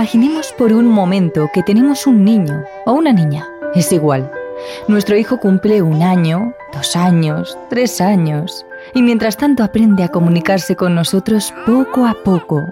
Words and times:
Imaginemos 0.00 0.54
por 0.56 0.72
un 0.72 0.86
momento 0.86 1.50
que 1.52 1.62
tenemos 1.62 2.06
un 2.06 2.24
niño 2.24 2.64
o 2.86 2.92
una 2.92 3.12
niña. 3.12 3.46
Es 3.74 3.92
igual. 3.92 4.32
Nuestro 4.88 5.14
hijo 5.14 5.36
cumple 5.36 5.82
un 5.82 6.00
año, 6.00 6.54
dos 6.72 6.96
años, 6.96 7.58
tres 7.68 8.00
años, 8.00 8.64
y 8.94 9.02
mientras 9.02 9.36
tanto 9.36 9.62
aprende 9.62 10.02
a 10.02 10.08
comunicarse 10.08 10.74
con 10.74 10.94
nosotros 10.94 11.52
poco 11.66 12.06
a 12.06 12.14
poco. 12.24 12.62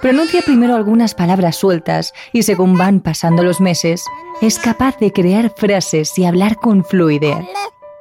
Pronuncia 0.00 0.42
primero 0.42 0.76
algunas 0.76 1.12
palabras 1.12 1.56
sueltas 1.56 2.12
y 2.32 2.44
según 2.44 2.78
van 2.78 3.00
pasando 3.00 3.42
los 3.42 3.60
meses, 3.60 4.04
es 4.40 4.60
capaz 4.60 4.96
de 4.98 5.12
crear 5.12 5.52
frases 5.56 6.16
y 6.20 6.24
hablar 6.24 6.54
con 6.54 6.84
fluidez. 6.84 7.48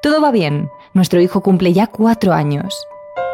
Todo 0.03 0.21
va 0.21 0.29
bien, 0.29 0.69
nuestro 0.93 1.19
hijo 1.19 1.41
cumple 1.41 1.73
ya 1.73 1.87
cuatro 1.87 2.33
años. 2.33 2.85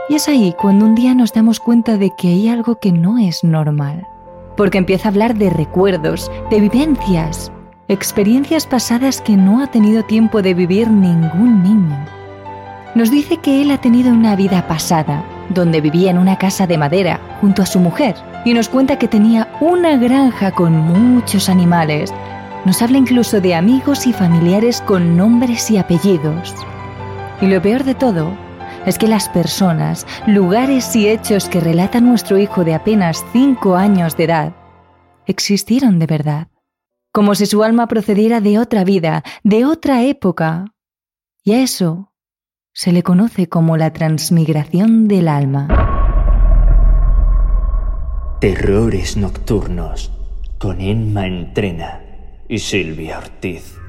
Y 0.07 0.15
es 0.15 0.29
ahí 0.29 0.55
cuando 0.57 0.85
un 0.85 0.95
día 0.95 1.13
nos 1.13 1.33
damos 1.33 1.59
cuenta 1.59 1.97
de 1.97 2.11
que 2.17 2.29
hay 2.29 2.47
algo 2.47 2.79
que 2.79 2.93
no 2.93 3.17
es 3.17 3.43
normal. 3.43 4.07
Porque 4.55 4.77
empieza 4.77 5.07
a 5.07 5.11
hablar 5.11 5.35
de 5.35 5.49
recuerdos, 5.49 6.31
de 6.49 6.61
vivencias, 6.61 7.51
experiencias 7.87 8.65
pasadas 8.65 9.21
que 9.21 9.37
no 9.37 9.61
ha 9.61 9.67
tenido 9.67 10.03
tiempo 10.03 10.41
de 10.41 10.53
vivir 10.53 10.89
ningún 10.89 11.61
niño. 11.63 12.05
Nos 12.95 13.11
dice 13.11 13.37
que 13.37 13.61
él 13.61 13.71
ha 13.71 13.79
tenido 13.79 14.13
una 14.13 14.35
vida 14.35 14.67
pasada, 14.67 15.23
donde 15.49 15.81
vivía 15.81 16.11
en 16.11 16.17
una 16.17 16.37
casa 16.37 16.65
de 16.65 16.77
madera 16.77 17.19
junto 17.41 17.61
a 17.61 17.65
su 17.65 17.79
mujer, 17.79 18.15
y 18.45 18.53
nos 18.53 18.69
cuenta 18.69 18.97
que 18.97 19.07
tenía 19.07 19.49
una 19.59 19.97
granja 19.97 20.51
con 20.51 20.77
muchos 20.77 21.49
animales. 21.49 22.13
Nos 22.63 22.81
habla 22.81 22.97
incluso 22.97 23.41
de 23.41 23.53
amigos 23.53 24.07
y 24.07 24.13
familiares 24.13 24.81
con 24.81 25.17
nombres 25.17 25.69
y 25.69 25.77
apellidos. 25.77 26.55
Y 27.41 27.47
lo 27.47 27.61
peor 27.61 27.83
de 27.83 27.95
todo 27.95 28.44
es 28.85 28.97
que 28.97 29.07
las 29.07 29.29
personas, 29.29 30.05
lugares 30.27 30.95
y 30.95 31.07
hechos 31.07 31.49
que 31.49 31.59
relata 31.59 32.01
nuestro 32.01 32.37
hijo 32.37 32.63
de 32.63 32.75
apenas 32.75 33.25
5 33.33 33.75
años 33.75 34.15
de 34.15 34.25
edad 34.25 34.53
existieron 35.25 35.99
de 35.99 36.05
verdad, 36.05 36.47
como 37.11 37.35
si 37.35 37.45
su 37.45 37.63
alma 37.63 37.87
procediera 37.87 38.41
de 38.41 38.59
otra 38.59 38.83
vida, 38.83 39.23
de 39.43 39.65
otra 39.65 40.03
época. 40.03 40.65
Y 41.43 41.53
a 41.53 41.61
eso 41.61 42.13
se 42.73 42.91
le 42.91 43.03
conoce 43.03 43.47
como 43.47 43.77
la 43.77 43.93
transmigración 43.93 45.07
del 45.07 45.27
alma. 45.27 45.67
Terrores 48.41 49.17
nocturnos 49.17 50.11
con 50.59 50.81
Emma 50.81 51.25
Entrena 51.25 52.01
y 52.47 52.59
Silvia 52.59 53.19
Ortiz. 53.19 53.79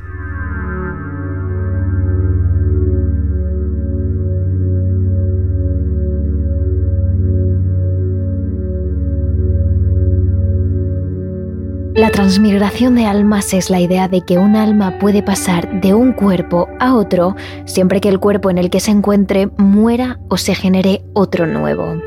La 11.96 12.10
transmigración 12.10 12.94
de 12.94 13.06
almas 13.06 13.54
es 13.54 13.70
la 13.70 13.80
idea 13.80 14.06
de 14.06 14.20
que 14.20 14.36
un 14.36 14.54
alma 14.54 14.98
puede 14.98 15.22
pasar 15.22 15.80
de 15.80 15.94
un 15.94 16.12
cuerpo 16.12 16.68
a 16.78 16.94
otro 16.94 17.34
siempre 17.64 18.02
que 18.02 18.10
el 18.10 18.20
cuerpo 18.20 18.50
en 18.50 18.58
el 18.58 18.68
que 18.68 18.80
se 18.80 18.90
encuentre 18.90 19.48
muera 19.56 20.20
o 20.28 20.36
se 20.36 20.54
genere 20.54 21.02
otro 21.14 21.46
nuevo. 21.46 22.02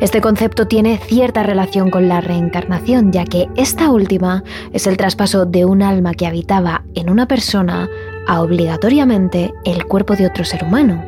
Este 0.00 0.20
concepto 0.20 0.66
tiene 0.66 0.98
cierta 0.98 1.44
relación 1.44 1.88
con 1.88 2.08
la 2.08 2.20
reencarnación, 2.20 3.12
ya 3.12 3.24
que 3.24 3.46
esta 3.54 3.90
última 3.90 4.42
es 4.72 4.88
el 4.88 4.96
traspaso 4.96 5.46
de 5.46 5.64
un 5.64 5.82
alma 5.82 6.14
que 6.14 6.26
habitaba 6.26 6.82
en 6.96 7.08
una 7.08 7.28
persona 7.28 7.88
a 8.26 8.42
obligatoriamente 8.42 9.54
el 9.64 9.84
cuerpo 9.84 10.16
de 10.16 10.26
otro 10.26 10.44
ser 10.44 10.64
humano. 10.64 11.00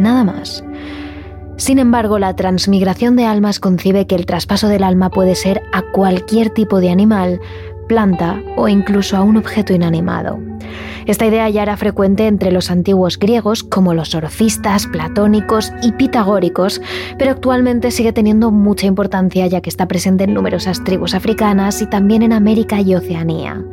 Nada 0.00 0.24
más. 0.24 0.64
Sin 1.58 1.80
embargo, 1.80 2.20
la 2.20 2.36
transmigración 2.36 3.16
de 3.16 3.26
almas 3.26 3.58
concibe 3.58 4.06
que 4.06 4.14
el 4.14 4.26
traspaso 4.26 4.68
del 4.68 4.84
alma 4.84 5.10
puede 5.10 5.34
ser 5.34 5.60
a 5.72 5.82
cualquier 5.82 6.50
tipo 6.50 6.80
de 6.80 6.88
animal, 6.88 7.40
planta 7.88 8.40
o 8.56 8.68
incluso 8.68 9.16
a 9.16 9.22
un 9.22 9.36
objeto 9.36 9.72
inanimado. 9.74 10.38
Esta 11.06 11.26
idea 11.26 11.48
ya 11.48 11.62
era 11.62 11.76
frecuente 11.76 12.28
entre 12.28 12.52
los 12.52 12.70
antiguos 12.70 13.18
griegos 13.18 13.64
como 13.64 13.92
los 13.92 14.14
orofistas, 14.14 14.86
platónicos 14.86 15.72
y 15.82 15.90
pitagóricos, 15.92 16.80
pero 17.18 17.32
actualmente 17.32 17.90
sigue 17.90 18.12
teniendo 18.12 18.52
mucha 18.52 18.86
importancia 18.86 19.46
ya 19.48 19.60
que 19.60 19.70
está 19.70 19.88
presente 19.88 20.24
en 20.24 20.34
numerosas 20.34 20.84
tribus 20.84 21.12
africanas 21.12 21.82
y 21.82 21.86
también 21.86 22.22
en 22.22 22.32
América 22.32 22.80
y 22.80 22.94
Oceanía. 22.94 23.64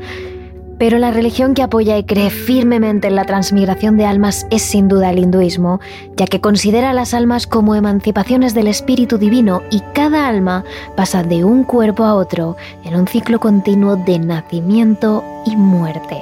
Pero 0.78 0.98
la 0.98 1.12
religión 1.12 1.54
que 1.54 1.64
apoya 1.64 1.98
y 1.98 2.04
cree 2.04 2.30
firmemente 2.30 3.08
en 3.08 3.16
la 3.16 3.26
transmigración 3.26 3.98
de 3.98 4.06
almas 4.06 4.46
es 4.52 4.62
sin 4.62 4.88
duda 4.88 5.12
el 5.12 5.20
hinduismo, 5.20 5.80
ya 6.18 6.28
que 6.28 6.42
considera 6.42 6.90
a 6.90 6.94
las 6.94 7.14
almas 7.14 7.48
como 7.48 7.76
emancipaciones 7.76 8.54
del 8.54 8.68
espíritu 8.68 9.18
divino 9.18 9.62
y 9.72 9.82
cada 9.94 10.28
alma 10.28 10.64
pasa 10.96 11.24
de 11.24 11.44
un 11.44 11.64
cuerpo 11.64 12.04
a 12.04 12.16
otro 12.16 12.58
en 12.84 12.96
un 12.96 13.08
ciclo 13.08 13.40
continuo 13.40 13.96
de 13.96 14.20
nacimiento 14.20 15.24
y 15.46 15.56
muerte. 15.56 16.22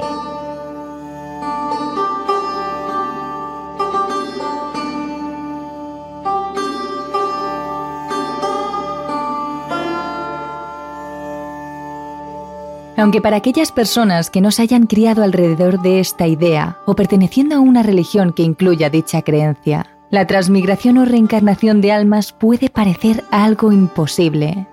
Aunque 13.03 13.19
para 13.19 13.35
aquellas 13.35 13.73
personas 13.73 14.29
que 14.29 14.39
no 14.39 14.49
se 14.49 14.61
hayan 14.61 14.87
criado 14.87 15.23
alrededor 15.23 15.81
de 15.81 15.99
esta 15.99 16.25
idea 16.25 16.77
o 16.85 16.95
perteneciendo 16.95 17.57
a 17.57 17.59
una 17.59 17.83
religión 17.83 18.31
que 18.31 18.43
incluya 18.43 18.89
dicha 18.89 19.23
creencia, 19.23 19.87
la 20.09 20.25
transmigración 20.25 20.97
o 20.97 21.03
reencarnación 21.03 21.81
de 21.81 21.91
almas 21.91 22.31
puede 22.31 22.69
parecer 22.69 23.25
algo 23.29 23.73
imposible. 23.73 24.67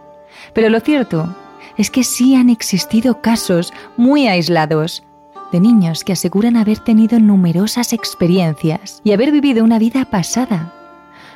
Pero 0.54 0.68
lo 0.68 0.78
cierto 0.78 1.34
es 1.76 1.90
que 1.90 2.04
sí 2.04 2.36
han 2.36 2.50
existido 2.50 3.20
casos 3.20 3.72
muy 3.96 4.28
aislados 4.28 5.02
de 5.50 5.58
niños 5.58 6.04
que 6.04 6.12
aseguran 6.12 6.56
haber 6.56 6.78
tenido 6.78 7.18
numerosas 7.18 7.92
experiencias 7.92 9.00
y 9.02 9.10
haber 9.10 9.32
vivido 9.32 9.64
una 9.64 9.80
vida 9.80 10.04
pasada, 10.04 10.72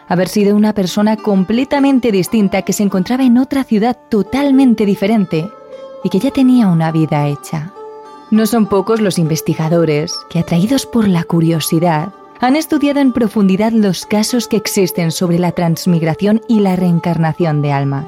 haber 0.07 0.29
sido 0.29 0.55
una 0.55 0.75
persona 0.75 1.17
completamente 1.17 2.13
distinta 2.13 2.63
que 2.63 2.73
se 2.73 2.85
encontraba 2.85 3.25
en 3.25 3.39
otra 3.39 3.65
ciudad 3.65 3.99
totalmente 4.09 4.87
diferente 4.87 5.51
y 6.05 6.11
que 6.11 6.21
ya 6.21 6.31
tenía 6.31 6.69
una 6.69 6.93
vida 6.93 7.27
hecha. 7.27 7.73
No 8.31 8.47
son 8.47 8.67
pocos 8.67 9.01
los 9.01 9.19
investigadores 9.19 10.15
que, 10.31 10.39
atraídos 10.39 10.87
por 10.87 11.09
la 11.09 11.25
curiosidad, 11.25 12.13
han 12.41 12.57
estudiado 12.57 13.01
en 13.01 13.13
profundidad 13.13 13.73
los 13.73 14.07
casos 14.07 14.47
que 14.47 14.57
existen 14.57 15.11
sobre 15.11 15.39
la 15.39 15.53
transmigración 15.53 16.43
y 16.47 16.61
la 16.61 16.77
reencarnación 16.77 17.63
de 17.63 17.73
almas. 17.73 18.07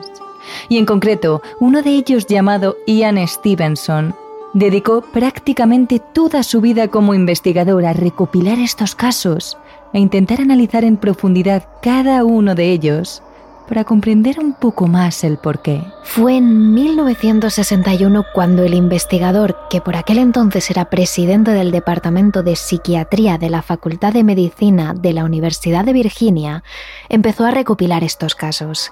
Y 0.69 0.79
en 0.79 0.87
concreto, 0.87 1.43
uno 1.59 1.83
de 1.83 1.91
ellos 1.91 2.27
llamado 2.27 2.77
Ian 2.87 3.19
Stevenson, 3.27 4.15
dedicó 4.53 5.03
prácticamente 5.03 6.01
toda 6.01 6.43
su 6.43 6.61
vida 6.61 6.89
como 6.89 7.15
investigador 7.15 7.85
a 7.85 7.93
recopilar 7.93 8.59
estos 8.59 8.95
casos 8.95 9.59
e 9.93 9.99
intentar 9.99 10.41
analizar 10.41 10.85
en 10.85 10.97
profundidad 10.97 11.69
cada 11.83 12.25
uno 12.25 12.55
de 12.55 12.71
ellos 12.73 13.23
para 13.67 13.85
comprender 13.85 14.39
un 14.39 14.55
poco 14.55 14.87
más 14.87 15.25
el 15.25 15.39
porqué. 15.39 15.83
Fue 16.03 16.37
en 16.37 16.73
1961 16.73 18.25
cuando 18.33 18.63
el 18.63 18.75
investigador, 18.75 19.57
que 19.69 19.81
por 19.81 19.97
aquel 19.97 20.19
entonces 20.19 20.71
era 20.71 20.87
presidente 20.87 21.51
del 21.51 21.71
Departamento 21.71 22.43
de 22.43 22.57
Psiquiatría 22.57 23.39
de 23.39 23.51
la 23.51 23.63
Facultad 23.63 24.13
de 24.13 24.25
Medicina 24.25 24.95
de 24.95 25.13
la 25.13 25.25
Universidad 25.25 25.85
de 25.85 25.93
Virginia, 25.93 26.63
empezó 27.09 27.45
a 27.45 27.51
recopilar 27.51 28.05
estos 28.05 28.35
casos. 28.35 28.91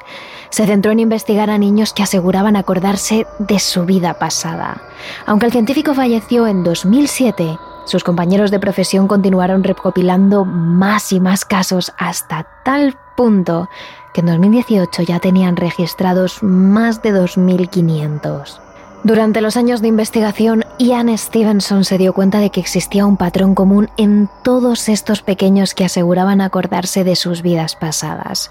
Se 0.51 0.67
centró 0.67 0.93
en 0.93 1.01
investigar 1.01 1.51
a 1.51 1.59
niños 1.59 1.93
que 1.93 2.03
aseguraban 2.03 2.57
acordarse 2.57 3.27
de 3.39 3.59
su 3.59 3.85
vida 3.87 4.19
pasada. 4.19 4.83
Aunque 5.27 5.47
el 5.47 5.53
científico 5.53 5.95
falleció 5.95 6.47
en 6.47 6.65
2007, 6.65 7.59
sus 7.85 8.05
compañeros 8.05 8.51
de 8.51 8.59
profesión 8.59 9.07
continuaron 9.09 9.63
recopilando 9.63 10.45
más 10.45 11.13
y 11.13 11.21
más 11.21 11.45
casos 11.45 11.93
hasta 11.99 12.47
tal 12.65 12.97
punto 13.17 13.69
que 14.13 14.21
en 14.21 14.27
2018 14.27 15.03
ya 15.03 15.19
tenían 15.21 15.57
registrados 15.57 16.43
más 16.43 17.03
de 17.03 17.13
2.500. 17.13 18.61
Durante 19.03 19.43
los 19.43 19.59
años 19.59 19.83
de 19.83 19.89
investigación, 19.89 20.65
Ian 20.79 21.17
Stevenson 21.19 21.85
se 21.85 21.99
dio 21.99 22.15
cuenta 22.15 22.39
de 22.39 22.49
que 22.49 22.61
existía 22.61 23.05
un 23.05 23.19
patrón 23.19 23.55
común 23.55 23.91
en 23.99 24.31
todos 24.43 24.89
estos 24.89 25.21
pequeños 25.21 25.75
que 25.75 25.85
aseguraban 25.85 26.41
acordarse 26.41 27.05
de 27.05 27.15
sus 27.15 27.43
vidas 27.43 27.77
pasadas. 27.77 28.51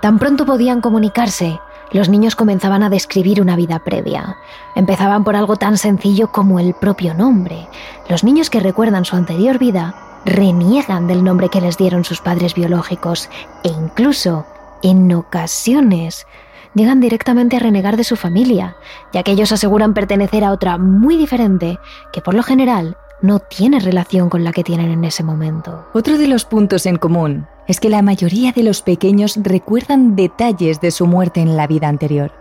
Tan 0.00 0.20
pronto 0.20 0.46
podían 0.46 0.80
comunicarse, 0.80 1.58
los 1.96 2.10
niños 2.10 2.36
comenzaban 2.36 2.82
a 2.82 2.90
describir 2.90 3.40
una 3.40 3.56
vida 3.56 3.78
previa. 3.78 4.36
Empezaban 4.74 5.24
por 5.24 5.34
algo 5.34 5.56
tan 5.56 5.78
sencillo 5.78 6.30
como 6.30 6.60
el 6.60 6.74
propio 6.74 7.14
nombre. 7.14 7.68
Los 8.08 8.22
niños 8.22 8.50
que 8.50 8.60
recuerdan 8.60 9.06
su 9.06 9.16
anterior 9.16 9.58
vida 9.58 9.94
reniegan 10.26 11.06
del 11.06 11.24
nombre 11.24 11.48
que 11.48 11.62
les 11.62 11.78
dieron 11.78 12.04
sus 12.04 12.20
padres 12.20 12.54
biológicos 12.54 13.30
e 13.64 13.68
incluso, 13.68 14.44
en 14.82 15.10
ocasiones, 15.14 16.26
llegan 16.74 17.00
directamente 17.00 17.56
a 17.56 17.60
renegar 17.60 17.96
de 17.96 18.04
su 18.04 18.16
familia, 18.16 18.76
ya 19.14 19.22
que 19.22 19.32
ellos 19.32 19.50
aseguran 19.50 19.94
pertenecer 19.94 20.44
a 20.44 20.52
otra 20.52 20.76
muy 20.76 21.16
diferente 21.16 21.78
que 22.12 22.20
por 22.20 22.34
lo 22.34 22.42
general 22.42 22.98
no 23.22 23.38
tiene 23.38 23.80
relación 23.80 24.28
con 24.28 24.44
la 24.44 24.52
que 24.52 24.64
tienen 24.64 24.90
en 24.90 25.04
ese 25.04 25.22
momento. 25.22 25.86
Otro 25.94 26.18
de 26.18 26.28
los 26.28 26.44
puntos 26.44 26.86
en 26.86 26.96
común 26.96 27.46
es 27.66 27.80
que 27.80 27.88
la 27.88 28.02
mayoría 28.02 28.52
de 28.52 28.62
los 28.62 28.82
pequeños 28.82 29.38
recuerdan 29.42 30.16
detalles 30.16 30.80
de 30.80 30.90
su 30.90 31.06
muerte 31.06 31.40
en 31.40 31.56
la 31.56 31.66
vida 31.66 31.88
anterior. 31.88 32.32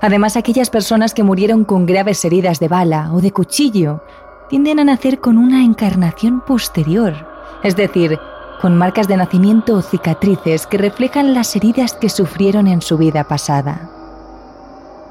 Además, 0.00 0.36
aquellas 0.36 0.70
personas 0.70 1.14
que 1.14 1.22
murieron 1.22 1.64
con 1.64 1.86
graves 1.86 2.24
heridas 2.24 2.60
de 2.60 2.68
bala 2.68 3.12
o 3.12 3.20
de 3.20 3.32
cuchillo 3.32 4.02
tienden 4.48 4.78
a 4.78 4.84
nacer 4.84 5.20
con 5.20 5.36
una 5.36 5.64
encarnación 5.64 6.40
posterior, 6.40 7.14
es 7.62 7.76
decir, 7.76 8.18
con 8.60 8.76
marcas 8.76 9.08
de 9.08 9.16
nacimiento 9.16 9.74
o 9.74 9.82
cicatrices 9.82 10.66
que 10.66 10.78
reflejan 10.78 11.34
las 11.34 11.54
heridas 11.56 11.94
que 11.94 12.08
sufrieron 12.08 12.66
en 12.66 12.82
su 12.82 12.96
vida 12.96 13.24
pasada. 13.24 13.90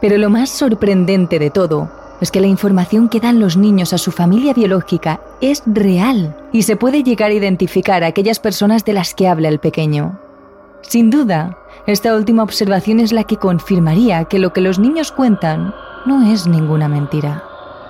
Pero 0.01 0.17
lo 0.17 0.29
más 0.29 0.49
sorprendente 0.49 1.39
de 1.39 1.49
todo 1.49 2.02
es 2.23 2.31
que 2.31 2.41
la 2.41 2.47
información 2.47 3.09
que 3.09 3.19
dan 3.19 3.39
los 3.39 3.57
niños 3.57 3.93
a 3.93 3.97
su 3.97 4.11
familia 4.11 4.53
biológica 4.53 5.19
es 5.41 5.61
real 5.65 6.35
y 6.53 6.63
se 6.63 6.77
puede 6.77 7.03
llegar 7.03 7.31
a 7.31 7.33
identificar 7.33 8.03
a 8.03 8.07
aquellas 8.07 8.39
personas 8.39 8.85
de 8.85 8.93
las 8.93 9.13
que 9.13 9.27
habla 9.27 9.49
el 9.49 9.59
pequeño. 9.59 10.17
Sin 10.81 11.09
duda, 11.09 11.57
esta 11.85 12.15
última 12.15 12.43
observación 12.43 13.01
es 13.01 13.11
la 13.11 13.25
que 13.25 13.37
confirmaría 13.37 14.23
que 14.25 14.39
lo 14.39 14.53
que 14.53 14.61
los 14.61 14.79
niños 14.79 15.11
cuentan 15.11 15.75
no 16.05 16.31
es 16.31 16.47
ninguna 16.47 16.87
mentira. 16.87 17.43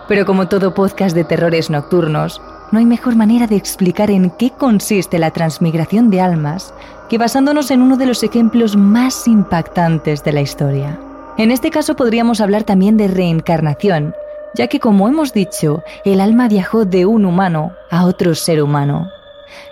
Pero 0.07 0.25
como 0.25 0.47
todo 0.47 0.74
podcast 0.74 1.15
de 1.15 1.24
terrores 1.24 1.69
nocturnos, 1.69 2.41
no 2.71 2.79
hay 2.79 2.86
mejor 2.86 3.15
manera 3.15 3.45
de 3.45 3.56
explicar 3.56 4.09
en 4.09 4.31
qué 4.31 4.50
consiste 4.50 5.19
la 5.19 5.29
transmigración 5.29 6.09
de 6.09 6.21
almas 6.21 6.74
que 7.07 7.19
basándonos 7.19 7.69
en 7.69 7.83
uno 7.83 7.97
de 7.97 8.07
los 8.07 8.24
ejemplos 8.24 8.75
más 8.75 9.27
impactantes 9.27 10.24
de 10.24 10.33
la 10.33 10.41
historia. 10.41 11.00
En 11.38 11.51
este 11.51 11.69
caso 11.69 11.95
podríamos 11.95 12.41
hablar 12.41 12.63
también 12.63 12.97
de 12.97 13.07
reencarnación, 13.07 14.15
ya 14.55 14.67
que 14.67 14.79
como 14.79 15.07
hemos 15.07 15.33
dicho, 15.33 15.83
el 16.05 16.21
alma 16.21 16.47
viajó 16.47 16.85
de 16.85 17.05
un 17.05 17.25
humano 17.25 17.73
a 17.89 18.05
otro 18.05 18.35
ser 18.35 18.61
humano. 18.61 19.09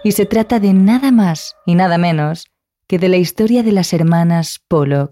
Y 0.04 0.12
se 0.12 0.26
trata 0.26 0.60
de 0.60 0.74
nada 0.74 1.12
más 1.12 1.56
y 1.66 1.76
nada 1.76 1.98
menos 1.98 2.48
que 2.88 3.00
de 3.00 3.10
la 3.10 3.18
historia 3.18 3.64
de 3.64 3.72
las 3.72 3.94
hermanas 3.94 4.60
Pollock. 4.68 5.12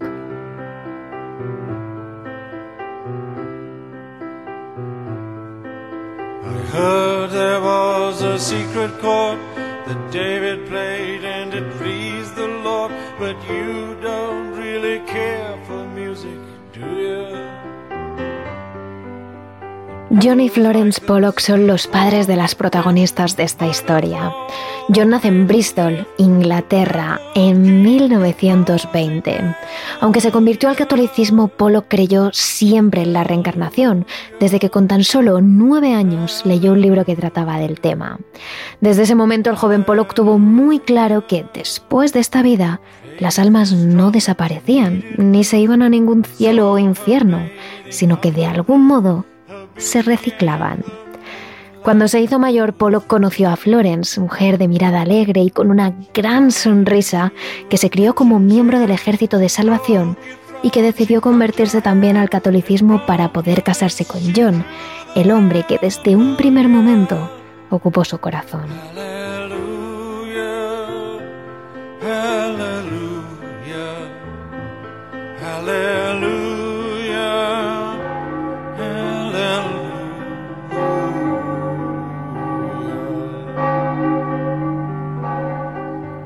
But 13.20 13.36
you 13.50 13.96
don't 14.00 14.56
really 14.56 15.00
care 15.06 15.58
for 15.66 15.86
music, 15.88 16.40
do 16.72 16.80
you? 16.80 17.59
John 20.10 20.40
y 20.40 20.48
Florence 20.48 21.00
Pollock 21.00 21.38
son 21.38 21.68
los 21.68 21.86
padres 21.86 22.26
de 22.26 22.34
las 22.34 22.56
protagonistas 22.56 23.36
de 23.36 23.44
esta 23.44 23.68
historia. 23.68 24.32
John 24.92 25.10
nace 25.10 25.28
en 25.28 25.46
Bristol, 25.46 26.04
Inglaterra, 26.16 27.20
en 27.36 27.82
1920. 27.82 29.54
Aunque 30.00 30.20
se 30.20 30.32
convirtió 30.32 30.68
al 30.68 30.74
catolicismo, 30.74 31.46
Pollock 31.46 31.86
creyó 31.86 32.30
siempre 32.32 33.02
en 33.02 33.12
la 33.12 33.22
reencarnación, 33.22 34.04
desde 34.40 34.58
que 34.58 34.68
con 34.68 34.88
tan 34.88 35.04
solo 35.04 35.40
nueve 35.40 35.94
años 35.94 36.42
leyó 36.44 36.72
un 36.72 36.80
libro 36.80 37.04
que 37.04 37.14
trataba 37.14 37.58
del 37.58 37.78
tema. 37.78 38.18
Desde 38.80 39.04
ese 39.04 39.14
momento 39.14 39.48
el 39.48 39.56
joven 39.56 39.84
Pollock 39.84 40.14
tuvo 40.14 40.40
muy 40.40 40.80
claro 40.80 41.28
que 41.28 41.46
después 41.54 42.12
de 42.12 42.18
esta 42.18 42.42
vida, 42.42 42.80
las 43.20 43.38
almas 43.38 43.72
no 43.72 44.10
desaparecían, 44.10 45.04
ni 45.18 45.44
se 45.44 45.60
iban 45.60 45.82
a 45.82 45.88
ningún 45.88 46.24
cielo 46.24 46.72
o 46.72 46.78
infierno, 46.78 47.48
sino 47.90 48.20
que 48.20 48.32
de 48.32 48.46
algún 48.46 48.84
modo 48.84 49.24
se 49.76 50.02
reciclaban. 50.02 50.84
Cuando 51.82 52.08
se 52.08 52.20
hizo 52.20 52.38
mayor, 52.38 52.74
Pollock 52.74 53.06
conoció 53.06 53.48
a 53.48 53.56
Florence, 53.56 54.20
mujer 54.20 54.58
de 54.58 54.68
mirada 54.68 55.00
alegre 55.00 55.40
y 55.40 55.50
con 55.50 55.70
una 55.70 55.94
gran 56.12 56.50
sonrisa, 56.50 57.32
que 57.70 57.78
se 57.78 57.88
crió 57.88 58.14
como 58.14 58.38
miembro 58.38 58.78
del 58.78 58.90
Ejército 58.90 59.38
de 59.38 59.48
Salvación 59.48 60.18
y 60.62 60.70
que 60.70 60.82
decidió 60.82 61.22
convertirse 61.22 61.80
también 61.80 62.18
al 62.18 62.28
catolicismo 62.28 63.06
para 63.06 63.32
poder 63.32 63.62
casarse 63.62 64.04
con 64.04 64.20
John, 64.36 64.64
el 65.14 65.30
hombre 65.30 65.64
que 65.66 65.78
desde 65.80 66.16
un 66.16 66.36
primer 66.36 66.68
momento 66.68 67.30
ocupó 67.70 68.04
su 68.04 68.18
corazón. 68.18 68.66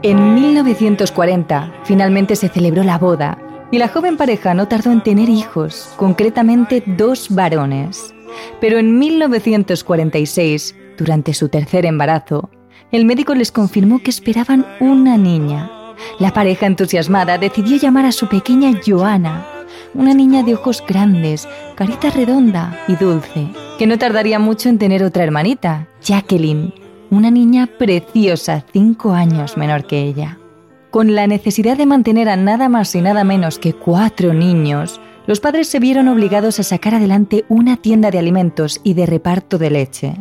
En 0.05 0.35
1940 0.35 1.73
finalmente 1.85 2.37
se 2.37 2.51
celebró 2.51 2.85
la 2.85 2.99
boda 2.99 3.39
y 3.71 3.79
la 3.79 3.89
joven 3.89 4.19
pareja 4.19 4.53
no 4.53 4.69
tardó 4.69 4.93
en 4.93 5.03
tener 5.03 5.31
hijos, 5.31 5.95
concretamente 5.97 6.83
dos 6.87 7.35
varones. 7.35 8.15
Pero 8.61 8.77
en 8.77 8.99
1946, 8.99 10.77
durante 10.99 11.33
su 11.33 11.49
tercer 11.49 11.87
embarazo, 11.87 12.51
el 12.93 13.07
médico 13.07 13.35
les 13.35 13.51
confirmó 13.51 14.01
que 14.01 14.11
esperaban 14.11 14.67
una 14.79 15.17
niña. 15.17 15.71
La 16.19 16.35
pareja 16.35 16.67
entusiasmada 16.67 17.39
decidió 17.39 17.79
llamar 17.79 18.05
a 18.05 18.13
su 18.13 18.29
pequeña 18.29 18.79
Joana, 18.87 19.47
una 19.95 20.13
niña 20.13 20.43
de 20.43 20.53
ojos 20.53 20.85
grandes, 20.87 21.49
carita 21.77 22.11
redonda 22.11 22.79
y 22.89 22.97
dulce, 22.97 23.49
que 23.79 23.87
no 23.87 23.97
tardaría 23.97 24.39
mucho 24.39 24.69
en 24.69 24.77
tener 24.77 25.03
otra 25.03 25.25
hermanita, 25.25 25.89
Jacqueline, 26.03 26.75
una 27.15 27.31
niña 27.31 27.69
preciosa, 27.79 28.65
cinco 28.73 29.13
años 29.13 29.57
menor 29.57 29.87
que 29.87 30.03
ella. 30.03 30.39
Con 30.91 31.15
la 31.15 31.27
necesidad 31.27 31.77
de 31.77 31.87
mantener 31.87 32.29
a 32.29 32.37
nada 32.37 32.69
más 32.69 32.95
y 32.95 33.01
nada 33.01 33.25
menos 33.25 33.59
que 33.59 33.73
cuatro 33.73 34.33
niños, 34.33 35.01
los 35.27 35.41
padres 35.41 35.69
se 35.69 35.81
vieron 35.81 36.09
obligados 36.09 36.61
a 36.61 36.63
sacar 36.63 36.95
adelante 36.95 37.45
una 37.49 37.77
tienda 37.77 38.11
de 38.11 38.19
alimentos 38.19 38.81
y 38.85 38.95
de 38.95 39.07
reparto 39.07 39.59
de 39.59 39.71
leche. 39.71 40.17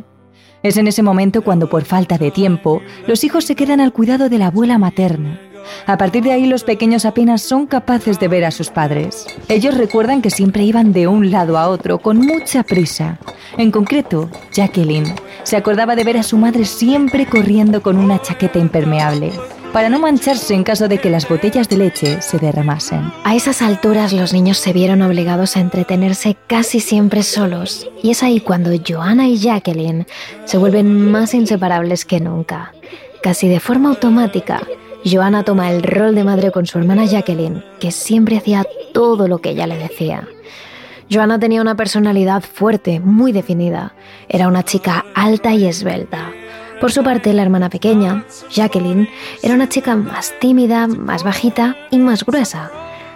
Es 0.64 0.78
en 0.78 0.88
ese 0.88 1.04
momento 1.04 1.44
cuando, 1.44 1.70
por 1.70 1.84
falta 1.84 2.18
de 2.18 2.32
tiempo, 2.32 2.82
los 3.06 3.24
hijos 3.24 3.46
se 3.46 3.56
quedan 3.56 3.82
al 3.82 3.94
cuidado 3.94 4.30
de 4.30 4.38
la 4.38 4.48
abuela 4.48 4.78
materna, 4.78 5.40
a 5.86 5.98
partir 5.98 6.24
de 6.24 6.32
ahí 6.32 6.46
los 6.46 6.64
pequeños 6.64 7.06
apenas 7.06 7.42
son 7.42 7.68
capaces 7.68 8.20
de 8.20 8.28
ver 8.28 8.46
a 8.46 8.52
sus 8.52 8.70
padres. 8.70 9.26
Ellos 9.50 9.78
recuerdan 9.78 10.22
que 10.22 10.30
siempre 10.30 10.64
iban 10.64 10.94
de 10.94 11.08
un 11.08 11.32
lado 11.32 11.58
a 11.58 11.68
otro 11.68 12.00
con 12.00 12.18
mucha 12.18 12.64
prisa. 12.64 13.20
En 13.58 13.72
concreto, 13.72 14.30
Jacqueline 14.52 15.14
se 15.44 15.58
acordaba 15.58 15.96
de 15.96 16.04
ver 16.04 16.18
a 16.18 16.24
su 16.24 16.38
madre 16.38 16.66
siempre 16.66 17.26
corriendo 17.26 17.82
con 17.82 17.98
una 17.98 18.22
chaqueta 18.22 18.60
impermeable 18.60 19.32
para 19.74 19.90
no 19.90 20.00
mancharse 20.00 20.54
en 20.54 20.64
caso 20.64 20.88
de 20.88 21.00
que 21.00 21.10
las 21.10 21.28
botellas 21.28 21.68
de 21.68 21.78
leche 21.78 22.22
se 22.22 22.38
derramasen. 22.38 23.12
A 23.24 23.36
esas 23.36 23.64
alturas 23.64 24.14
los 24.14 24.32
niños 24.32 24.60
se 24.60 24.72
vieron 24.72 25.02
obligados 25.02 25.58
a 25.58 25.62
entretenerse 25.62 26.38
casi 26.48 26.80
siempre 26.80 27.24
solos 27.24 27.90
y 28.04 28.12
es 28.12 28.22
ahí 28.22 28.40
cuando 28.40 28.70
Joanna 28.88 29.28
y 29.28 29.38
Jacqueline 29.38 30.06
se 30.46 30.60
vuelven 30.60 31.12
más 31.12 31.34
inseparables 31.34 32.06
que 32.06 32.20
nunca. 32.20 32.72
Casi 33.24 33.48
de 33.50 33.60
forma 33.60 33.90
automática, 33.90 34.62
Joanna 35.04 35.44
toma 35.44 35.72
el 35.72 35.82
rol 35.82 36.14
de 36.14 36.24
madre 36.24 36.52
con 36.52 36.68
su 36.68 36.78
hermana 36.78 37.06
Jacqueline, 37.06 37.64
que 37.80 37.92
siempre 37.92 38.38
hacía 38.38 38.66
todo 38.94 39.28
lo 39.28 39.40
que 39.40 39.50
ella 39.50 39.66
le 39.66 39.78
decía. 39.78 40.28
Joanna 41.10 41.40
tenía 41.40 41.62
una 41.62 41.76
personalidad 41.76 42.44
fuerte, 42.44 43.00
muy 43.00 43.32
definida. 43.32 43.96
Era 44.30 44.48
una 44.48 44.64
chica 44.64 45.06
alta 45.16 45.54
y 45.54 45.66
esbelta. 45.66 46.33
Por 46.84 46.92
su 46.92 47.02
parte, 47.02 47.32
la 47.32 47.44
hermana 47.44 47.70
pequeña, 47.70 48.26
Jacqueline, 48.52 49.08
era 49.42 49.54
una 49.54 49.70
chica 49.70 49.96
más 49.96 50.34
tímida, 50.42 50.86
más 50.88 51.24
bajita 51.24 51.78
y 51.92 51.98
más 51.98 52.26
gruesa. 52.26 52.72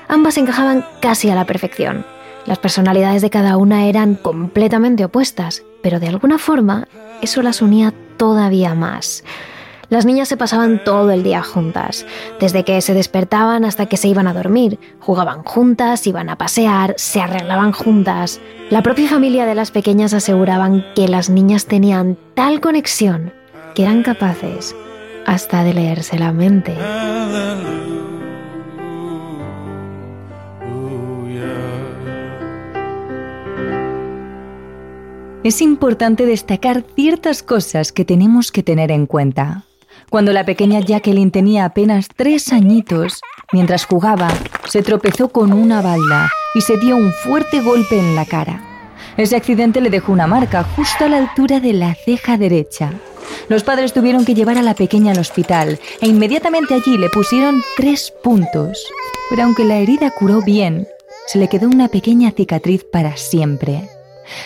Ambas 0.08 0.38
encajaban 0.38 0.86
casi 1.02 1.30
a 1.30 1.36
la 1.36 1.44
perfección. 1.44 2.06
Las 2.46 2.60
personalidades 2.60 3.22
de 3.22 3.30
cada 3.30 3.58
una 3.58 3.88
eran 3.88 4.16
completamente 4.16 5.04
opuestas, 5.04 5.64
pero 5.84 6.00
de 6.00 6.08
alguna 6.08 6.38
forma 6.38 6.88
eso 7.22 7.42
las 7.42 7.62
unía 7.62 7.94
todavía 8.16 8.74
más. 8.74 9.26
Las 9.90 10.06
niñas 10.06 10.30
se 10.30 10.38
pasaban 10.38 10.82
todo 10.86 11.12
el 11.12 11.24
día 11.24 11.44
juntas, 11.44 12.06
desde 12.40 12.64
que 12.64 12.80
se 12.80 12.94
despertaban 12.94 13.66
hasta 13.66 13.88
que 13.88 13.98
se 13.98 14.08
iban 14.08 14.28
a 14.28 14.34
dormir. 14.34 14.80
Jugaban 15.02 15.44
juntas, 15.44 16.08
iban 16.08 16.30
a 16.30 16.38
pasear, 16.38 16.94
se 16.96 17.20
arreglaban 17.20 17.74
juntas. 17.74 18.40
La 18.70 18.82
propia 18.82 19.10
familia 19.10 19.46
de 19.46 19.56
las 19.56 19.72
pequeñas 19.72 20.14
aseguraban 20.14 20.86
que 20.96 21.10
las 21.10 21.30
niñas 21.30 21.66
tenían 21.66 22.18
tal 22.34 22.62
conexión 22.62 23.34
que 23.76 23.84
eran 23.84 24.04
capaces 24.04 24.76
hasta 25.26 25.64
de 25.64 25.74
leerse 25.74 26.18
la 26.18 26.32
mente. 26.32 26.74
Es 35.44 35.62
importante 35.62 36.26
destacar 36.26 36.84
ciertas 36.96 37.42
cosas 37.42 37.94
que 37.94 38.04
tenemos 38.04 38.52
que 38.52 38.64
tener 38.64 38.92
en 38.92 39.06
cuenta. 39.06 39.64
Cuando 40.10 40.34
la 40.34 40.46
pequeña 40.46 40.80
Jacqueline 40.80 41.32
tenía 41.32 41.66
apenas 41.66 42.10
tres 42.14 42.52
añitos, 42.52 43.22
mientras 43.54 43.86
jugaba, 43.86 44.30
se 44.66 44.82
tropezó 44.82 45.30
con 45.30 45.54
una 45.54 45.82
balda 45.82 46.30
y 46.56 46.62
se 46.62 46.78
dio 46.78 46.96
un 46.96 47.12
fuerte 47.12 47.62
golpe 47.62 48.00
en 48.00 48.16
la 48.16 48.26
cara. 48.26 48.62
Ese 49.16 49.36
accidente 49.36 49.80
le 49.80 49.90
dejó 49.90 50.12
una 50.12 50.28
marca 50.28 50.64
justo 50.64 51.06
a 51.06 51.10
la 51.10 51.18
altura 51.18 51.60
de 51.60 51.74
la 51.74 51.96
ceja 51.96 52.38
derecha. 52.38 52.92
Los 53.50 53.64
padres 53.64 53.94
tuvieron 53.94 54.26
que 54.26 54.36
llevar 54.36 54.58
a 54.58 54.62
la 54.62 54.74
pequeña 54.74 55.12
al 55.12 55.20
hospital 55.20 55.80
e 56.02 56.08
inmediatamente 56.08 56.74
allí 56.74 56.98
le 56.98 57.10
pusieron 57.10 57.62
tres 57.76 58.14
puntos. 58.24 58.86
Pero 59.30 59.44
aunque 59.44 59.66
la 59.66 59.78
herida 59.78 60.12
curó 60.12 60.42
bien, 60.42 60.88
se 61.28 61.40
le 61.40 61.48
quedó 61.48 61.68
una 61.68 61.88
pequeña 61.88 62.32
cicatriz 62.32 62.84
para 62.84 63.18
siempre. 63.18 63.90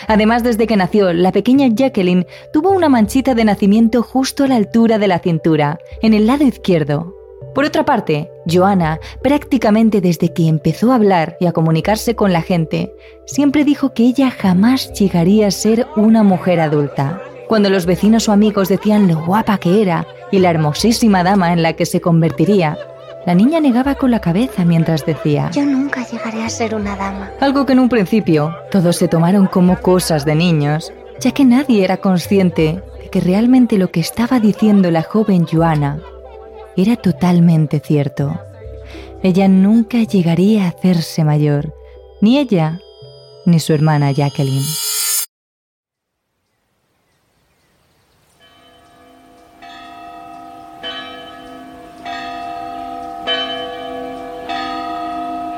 Además, 0.06 0.42
desde 0.42 0.66
que 0.66 0.76
nació, 0.76 1.12
la 1.12 1.32
pequeña 1.32 1.68
Jacqueline 1.68 2.26
tuvo 2.52 2.70
una 2.70 2.88
manchita 2.88 3.34
de 3.34 3.44
nacimiento 3.44 4.02
justo 4.02 4.44
a 4.44 4.48
la 4.48 4.56
altura 4.56 4.98
de 4.98 5.08
la 5.08 5.18
cintura, 5.18 5.78
en 6.02 6.14
el 6.14 6.26
lado 6.26 6.44
izquierdo. 6.44 7.14
Por 7.54 7.64
otra 7.64 7.84
parte, 7.84 8.30
Joanna, 8.50 8.98
prácticamente 9.22 10.00
desde 10.00 10.32
que 10.32 10.48
empezó 10.48 10.90
a 10.90 10.94
hablar 10.94 11.36
y 11.38 11.46
a 11.46 11.52
comunicarse 11.52 12.16
con 12.16 12.32
la 12.32 12.42
gente, 12.42 12.94
siempre 13.26 13.64
dijo 13.64 13.92
que 13.92 14.04
ella 14.04 14.30
jamás 14.30 14.92
llegaría 14.92 15.48
a 15.48 15.50
ser 15.50 15.86
una 15.96 16.22
mujer 16.22 16.60
adulta. 16.60 17.20
Cuando 17.52 17.68
los 17.68 17.84
vecinos 17.84 18.30
o 18.30 18.32
amigos 18.32 18.70
decían 18.70 19.06
lo 19.08 19.26
guapa 19.26 19.58
que 19.58 19.82
era 19.82 20.06
y 20.30 20.38
la 20.38 20.48
hermosísima 20.48 21.22
dama 21.22 21.52
en 21.52 21.60
la 21.60 21.74
que 21.74 21.84
se 21.84 22.00
convertiría, 22.00 22.78
la 23.26 23.34
niña 23.34 23.60
negaba 23.60 23.96
con 23.96 24.10
la 24.10 24.20
cabeza 24.22 24.64
mientras 24.64 25.04
decía, 25.04 25.50
Yo 25.50 25.66
nunca 25.66 26.02
llegaré 26.02 26.44
a 26.44 26.48
ser 26.48 26.74
una 26.74 26.96
dama. 26.96 27.30
Algo 27.40 27.66
que 27.66 27.74
en 27.74 27.80
un 27.80 27.90
principio 27.90 28.56
todos 28.70 28.96
se 28.96 29.06
tomaron 29.06 29.48
como 29.48 29.78
cosas 29.82 30.24
de 30.24 30.34
niños, 30.34 30.94
ya 31.20 31.32
que 31.32 31.44
nadie 31.44 31.84
era 31.84 31.98
consciente 31.98 32.82
de 33.02 33.10
que 33.10 33.20
realmente 33.20 33.76
lo 33.76 33.90
que 33.90 34.00
estaba 34.00 34.40
diciendo 34.40 34.90
la 34.90 35.02
joven 35.02 35.46
Joana 35.46 36.00
era 36.74 36.96
totalmente 36.96 37.80
cierto. 37.80 38.40
Ella 39.22 39.46
nunca 39.48 39.98
llegaría 40.04 40.64
a 40.64 40.68
hacerse 40.68 41.22
mayor, 41.22 41.74
ni 42.22 42.38
ella 42.38 42.80
ni 43.44 43.60
su 43.60 43.74
hermana 43.74 44.10
Jacqueline. 44.10 44.64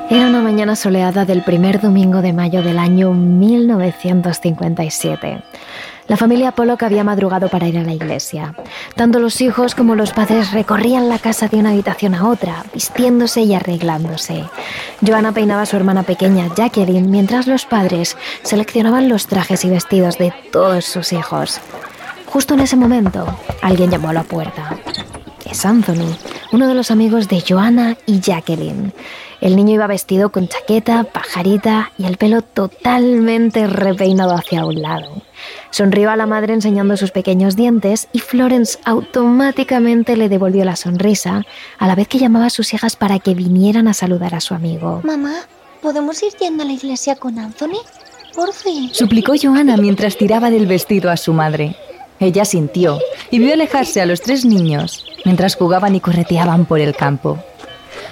Era 0.07 0.27
una 0.27 0.41
mañana 0.41 0.75
soleada 0.75 1.25
del 1.25 1.41
primer 1.41 1.81
domingo 1.81 2.21
de 2.21 2.31
mayo 2.31 2.61
del 2.61 2.77
año 2.77 3.11
1957. 3.11 5.41
La 6.07 6.15
familia 6.15 6.51
Pollock 6.51 6.83
había 6.83 7.03
madrugado 7.03 7.49
para 7.49 7.67
ir 7.67 7.79
a 7.79 7.83
la 7.83 7.93
iglesia. 7.93 8.53
Tanto 8.95 9.19
los 9.19 9.41
hijos 9.41 9.73
como 9.73 9.95
los 9.95 10.13
padres 10.13 10.51
recorrían 10.51 11.09
la 11.09 11.17
casa 11.17 11.47
de 11.47 11.57
una 11.57 11.71
habitación 11.71 12.13
a 12.13 12.29
otra, 12.29 12.63
vistiéndose 12.71 13.41
y 13.41 13.55
arreglándose. 13.55 14.43
Joanna 15.01 15.31
peinaba 15.31 15.63
a 15.63 15.65
su 15.65 15.75
hermana 15.75 16.03
pequeña, 16.03 16.49
Jacqueline, 16.55 17.09
mientras 17.09 17.47
los 17.47 17.65
padres 17.65 18.15
seleccionaban 18.43 19.09
los 19.09 19.25
trajes 19.25 19.65
y 19.65 19.69
vestidos 19.69 20.19
de 20.19 20.31
todos 20.51 20.85
sus 20.85 21.13
hijos. 21.13 21.59
Justo 22.27 22.53
en 22.53 22.59
ese 22.59 22.75
momento, 22.75 23.25
alguien 23.63 23.89
llamó 23.89 24.09
a 24.09 24.13
la 24.13 24.23
puerta. 24.23 24.77
Es 25.49 25.65
Anthony, 25.65 26.15
uno 26.51 26.67
de 26.67 26.75
los 26.75 26.91
amigos 26.91 27.27
de 27.27 27.41
Joanna 27.41 27.97
y 28.05 28.19
Jacqueline. 28.19 28.93
El 29.41 29.55
niño 29.55 29.75
iba 29.75 29.87
vestido 29.87 30.31
con 30.31 30.47
chaqueta, 30.47 31.03
pajarita 31.03 31.91
y 31.97 32.05
el 32.05 32.17
pelo 32.17 32.41
totalmente 32.41 33.67
repeinado 33.67 34.33
hacia 34.33 34.65
un 34.65 34.81
lado. 34.81 35.21
Sonrió 35.71 36.09
a 36.09 36.15
la 36.15 36.25
madre 36.25 36.53
enseñando 36.53 36.97
sus 36.97 37.11
pequeños 37.11 37.55
dientes 37.55 38.07
y 38.13 38.19
Florence 38.19 38.79
automáticamente 38.85 40.15
le 40.15 40.29
devolvió 40.29 40.63
la 40.65 40.75
sonrisa 40.75 41.43
a 41.77 41.87
la 41.87 41.95
vez 41.95 42.07
que 42.07 42.19
llamaba 42.19 42.47
a 42.47 42.49
sus 42.49 42.73
hijas 42.73 42.95
para 42.95 43.19
que 43.19 43.33
vinieran 43.33 43.87
a 43.87 43.93
saludar 43.93 44.35
a 44.35 44.41
su 44.41 44.53
amigo. 44.53 45.01
Mamá, 45.03 45.35
¿podemos 45.81 46.21
ir 46.23 46.33
yendo 46.39 46.63
a 46.63 46.65
la 46.65 46.73
iglesia 46.73 47.15
con 47.15 47.37
Anthony? 47.37 47.79
Por 48.33 48.53
fin. 48.53 48.89
Suplicó 48.93 49.33
Joanna 49.41 49.77
mientras 49.77 50.17
tiraba 50.17 50.49
del 50.49 50.65
vestido 50.65 51.09
a 51.09 51.17
su 51.17 51.33
madre. 51.33 51.75
Ella 52.19 52.45
sintió 52.45 52.99
y 53.29 53.39
vio 53.39 53.53
alejarse 53.53 54.01
a 54.01 54.05
los 54.05 54.21
tres 54.21 54.45
niños 54.45 55.05
mientras 55.25 55.55
jugaban 55.55 55.95
y 55.95 55.99
correteaban 55.99 56.65
por 56.65 56.79
el 56.79 56.95
campo. 56.95 57.43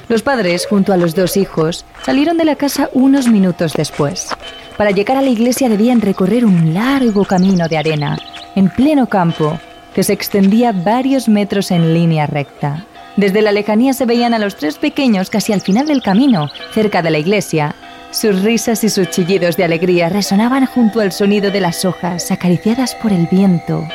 Los 0.10 0.22
padres, 0.22 0.68
junto 0.68 0.92
a 0.94 0.98
los 0.98 1.16
dos 1.16 1.38
hijos, 1.38 1.86
salieron 2.06 2.38
de 2.38 2.46
la 2.46 2.56
casa 2.56 2.90
unos 2.94 3.28
minutos 3.28 3.74
después. 3.74 4.30
Para 4.78 4.92
llegar 4.92 5.18
a 5.18 5.22
la 5.22 5.30
iglesia 5.30 5.70
debían 5.70 6.02
recorrer 6.02 6.46
un 6.46 6.74
largo 6.74 7.26
camino 7.26 7.68
de 7.68 7.78
arena, 7.78 8.18
en 8.56 8.70
pleno 8.70 9.08
campo, 9.08 9.60
que 9.94 10.04
se 10.04 10.14
extendía 10.14 10.72
varios 10.72 11.30
metros 11.30 11.72
en 11.72 11.94
línea 11.94 12.28
recta. 12.28 12.86
Desde 13.16 13.42
la 13.42 13.52
lejanía 13.52 13.94
se 13.94 14.06
veían 14.06 14.34
a 14.34 14.40
los 14.40 14.56
tres 14.56 14.78
pequeños 14.78 15.30
casi 15.30 15.54
al 15.54 15.62
final 15.62 15.86
del 15.86 16.02
camino, 16.02 16.50
cerca 16.74 17.02
de 17.02 17.12
la 17.12 17.20
iglesia. 17.20 17.76
Sus 18.10 18.42
risas 18.42 18.84
y 18.84 18.90
sus 18.90 19.10
chillidos 19.10 19.56
de 19.56 19.64
alegría 19.64 20.10
resonaban 20.10 20.66
junto 20.66 21.00
al 21.00 21.12
sonido 21.12 21.52
de 21.52 21.62
las 21.62 21.86
hojas 21.86 22.32
acariciadas 22.32 22.96
por 22.96 23.14
el 23.14 23.28
viento. 23.28 23.88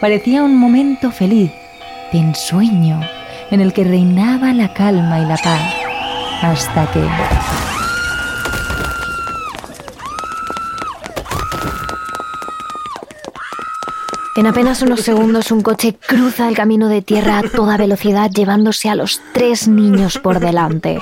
Parecía 0.00 0.44
un 0.44 0.56
momento 0.56 1.10
feliz, 1.10 1.52
de 2.12 2.18
ensueño, 2.18 3.00
en 3.52 3.60
el 3.60 3.74
que 3.74 3.84
reinaba 3.84 4.54
la 4.54 4.72
calma 4.72 5.20
y 5.20 5.26
la 5.26 5.36
paz, 5.36 5.60
hasta 6.42 6.90
que... 6.90 7.06
En 14.34 14.46
apenas 14.46 14.80
unos 14.80 15.02
segundos 15.02 15.52
un 15.52 15.60
coche 15.60 15.94
cruza 15.94 16.48
el 16.48 16.56
camino 16.56 16.88
de 16.88 17.02
tierra 17.02 17.38
a 17.38 17.42
toda 17.42 17.76
velocidad 17.76 18.30
llevándose 18.30 18.88
a 18.88 18.94
los 18.94 19.20
tres 19.34 19.68
niños 19.68 20.16
por 20.16 20.40
delante. 20.40 21.00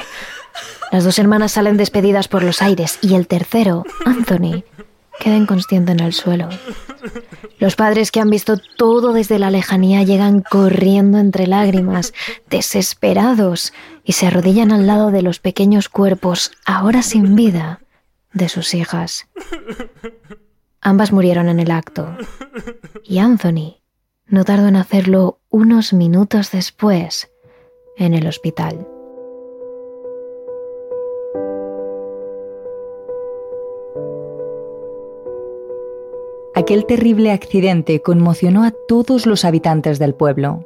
Las 0.90 1.04
dos 1.04 1.20
hermanas 1.20 1.52
salen 1.52 1.76
despedidas 1.76 2.26
por 2.26 2.42
los 2.42 2.62
aires 2.62 2.98
y 3.00 3.14
el 3.14 3.28
tercero, 3.28 3.84
Anthony, 4.04 4.64
queda 5.20 5.36
inconsciente 5.36 5.92
en 5.92 6.00
el 6.00 6.12
suelo. 6.12 6.48
Los 7.60 7.76
padres 7.76 8.10
que 8.10 8.20
han 8.20 8.30
visto 8.30 8.56
todo 8.56 9.12
desde 9.12 9.38
la 9.38 9.50
lejanía 9.50 10.02
llegan 10.02 10.40
corriendo 10.40 11.18
entre 11.18 11.46
lágrimas, 11.46 12.14
desesperados, 12.48 13.74
y 14.02 14.12
se 14.12 14.26
arrodillan 14.26 14.72
al 14.72 14.86
lado 14.86 15.10
de 15.10 15.20
los 15.20 15.40
pequeños 15.40 15.90
cuerpos, 15.90 16.52
ahora 16.64 17.02
sin 17.02 17.36
vida, 17.36 17.80
de 18.32 18.48
sus 18.48 18.72
hijas. 18.72 19.28
Ambas 20.80 21.12
murieron 21.12 21.50
en 21.50 21.60
el 21.60 21.70
acto, 21.70 22.16
y 23.04 23.18
Anthony 23.18 23.76
no 24.26 24.44
tardó 24.44 24.68
en 24.68 24.76
hacerlo 24.76 25.40
unos 25.50 25.92
minutos 25.92 26.52
después 26.52 27.30
en 27.98 28.14
el 28.14 28.26
hospital. 28.26 28.86
Terrible 36.70 37.32
accidente 37.32 38.00
conmocionó 38.00 38.62
a 38.62 38.72
todos 38.86 39.26
los 39.26 39.44
habitantes 39.44 39.98
del 39.98 40.14
pueblo. 40.14 40.64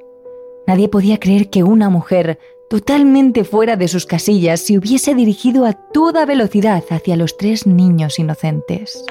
Nadie 0.66 0.90
podía 0.90 1.18
creer 1.18 1.48
que 1.48 1.62
una 1.62 1.88
mujer, 1.88 2.38
totalmente 2.68 3.42
fuera 3.42 3.76
de 3.76 3.88
sus 3.88 4.04
casillas, 4.04 4.60
se 4.60 4.76
hubiese 4.76 5.14
dirigido 5.14 5.64
a 5.64 5.72
toda 5.72 6.26
velocidad 6.26 6.84
hacia 6.90 7.16
los 7.16 7.38
tres 7.38 7.66
niños 7.66 8.18
inocentes. 8.18 9.02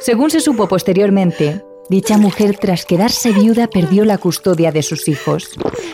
Según 0.00 0.30
se 0.30 0.40
supo 0.40 0.68
posteriormente, 0.68 1.64
dicha 1.88 2.18
mujer 2.18 2.58
tras 2.58 2.84
quedarse 2.84 3.32
viuda 3.32 3.68
perdió 3.68 4.04
la 4.04 4.18
custodia 4.18 4.70
de 4.70 4.82
sus 4.82 5.08
hijos. 5.08 5.48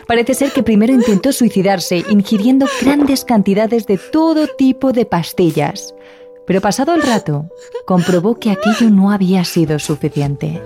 Parece 0.08 0.34
ser 0.34 0.50
que 0.50 0.64
primero 0.64 0.92
intentó 0.92 1.32
suicidarse 1.32 2.04
ingiriendo 2.10 2.66
grandes 2.82 3.24
cantidades 3.24 3.86
de 3.86 3.98
todo 3.98 4.48
tipo 4.48 4.90
de 4.90 5.06
pastillas, 5.06 5.94
pero 6.48 6.62
pasado 6.62 6.94
el 6.94 7.02
rato, 7.02 7.50
comprobó 7.84 8.40
que 8.40 8.50
aquello 8.50 8.88
no 8.88 9.12
había 9.12 9.44
sido 9.44 9.78
suficiente. 9.78 10.62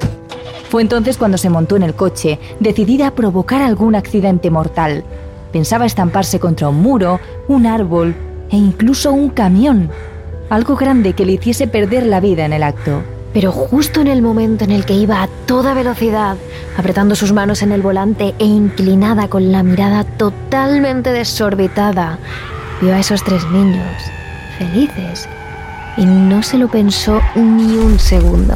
Fue 0.70 0.80
entonces 0.80 1.18
cuando 1.18 1.38
se 1.38 1.50
montó 1.50 1.74
en 1.74 1.82
el 1.82 1.94
coche, 1.94 2.38
decidida 2.60 3.08
a 3.08 3.14
provocar 3.16 3.62
algún 3.62 3.96
accidente 3.96 4.48
mortal. 4.48 5.02
Pensaba 5.52 5.84
estamparse 5.84 6.38
contra 6.38 6.68
un 6.68 6.80
muro, 6.80 7.18
un 7.48 7.66
árbol 7.66 8.14
e 8.48 8.56
incluso 8.56 9.12
un 9.12 9.28
camión. 9.28 9.90
Algo 10.50 10.76
grande 10.76 11.14
que 11.14 11.26
le 11.26 11.32
hiciese 11.32 11.66
perder 11.66 12.06
la 12.06 12.20
vida 12.20 12.44
en 12.44 12.52
el 12.52 12.62
acto. 12.62 13.02
Pero 13.32 13.50
justo 13.50 14.00
en 14.00 14.06
el 14.06 14.22
momento 14.22 14.62
en 14.62 14.70
el 14.70 14.84
que 14.84 14.94
iba 14.94 15.20
a 15.20 15.28
toda 15.46 15.74
velocidad, 15.74 16.36
apretando 16.76 17.16
sus 17.16 17.32
manos 17.32 17.60
en 17.60 17.72
el 17.72 17.82
volante 17.82 18.36
e 18.38 18.44
inclinada 18.44 19.26
con 19.26 19.50
la 19.50 19.64
mirada 19.64 20.04
totalmente 20.04 21.10
desorbitada, 21.10 22.20
vio 22.80 22.94
a 22.94 23.00
esos 23.00 23.24
tres 23.24 23.44
niños, 23.50 23.96
felices, 24.58 25.28
y 25.96 26.04
no 26.06 26.42
se 26.42 26.58
lo 26.58 26.68
pensó 26.68 27.20
ni 27.34 27.76
un 27.76 27.98
segundo. 27.98 28.54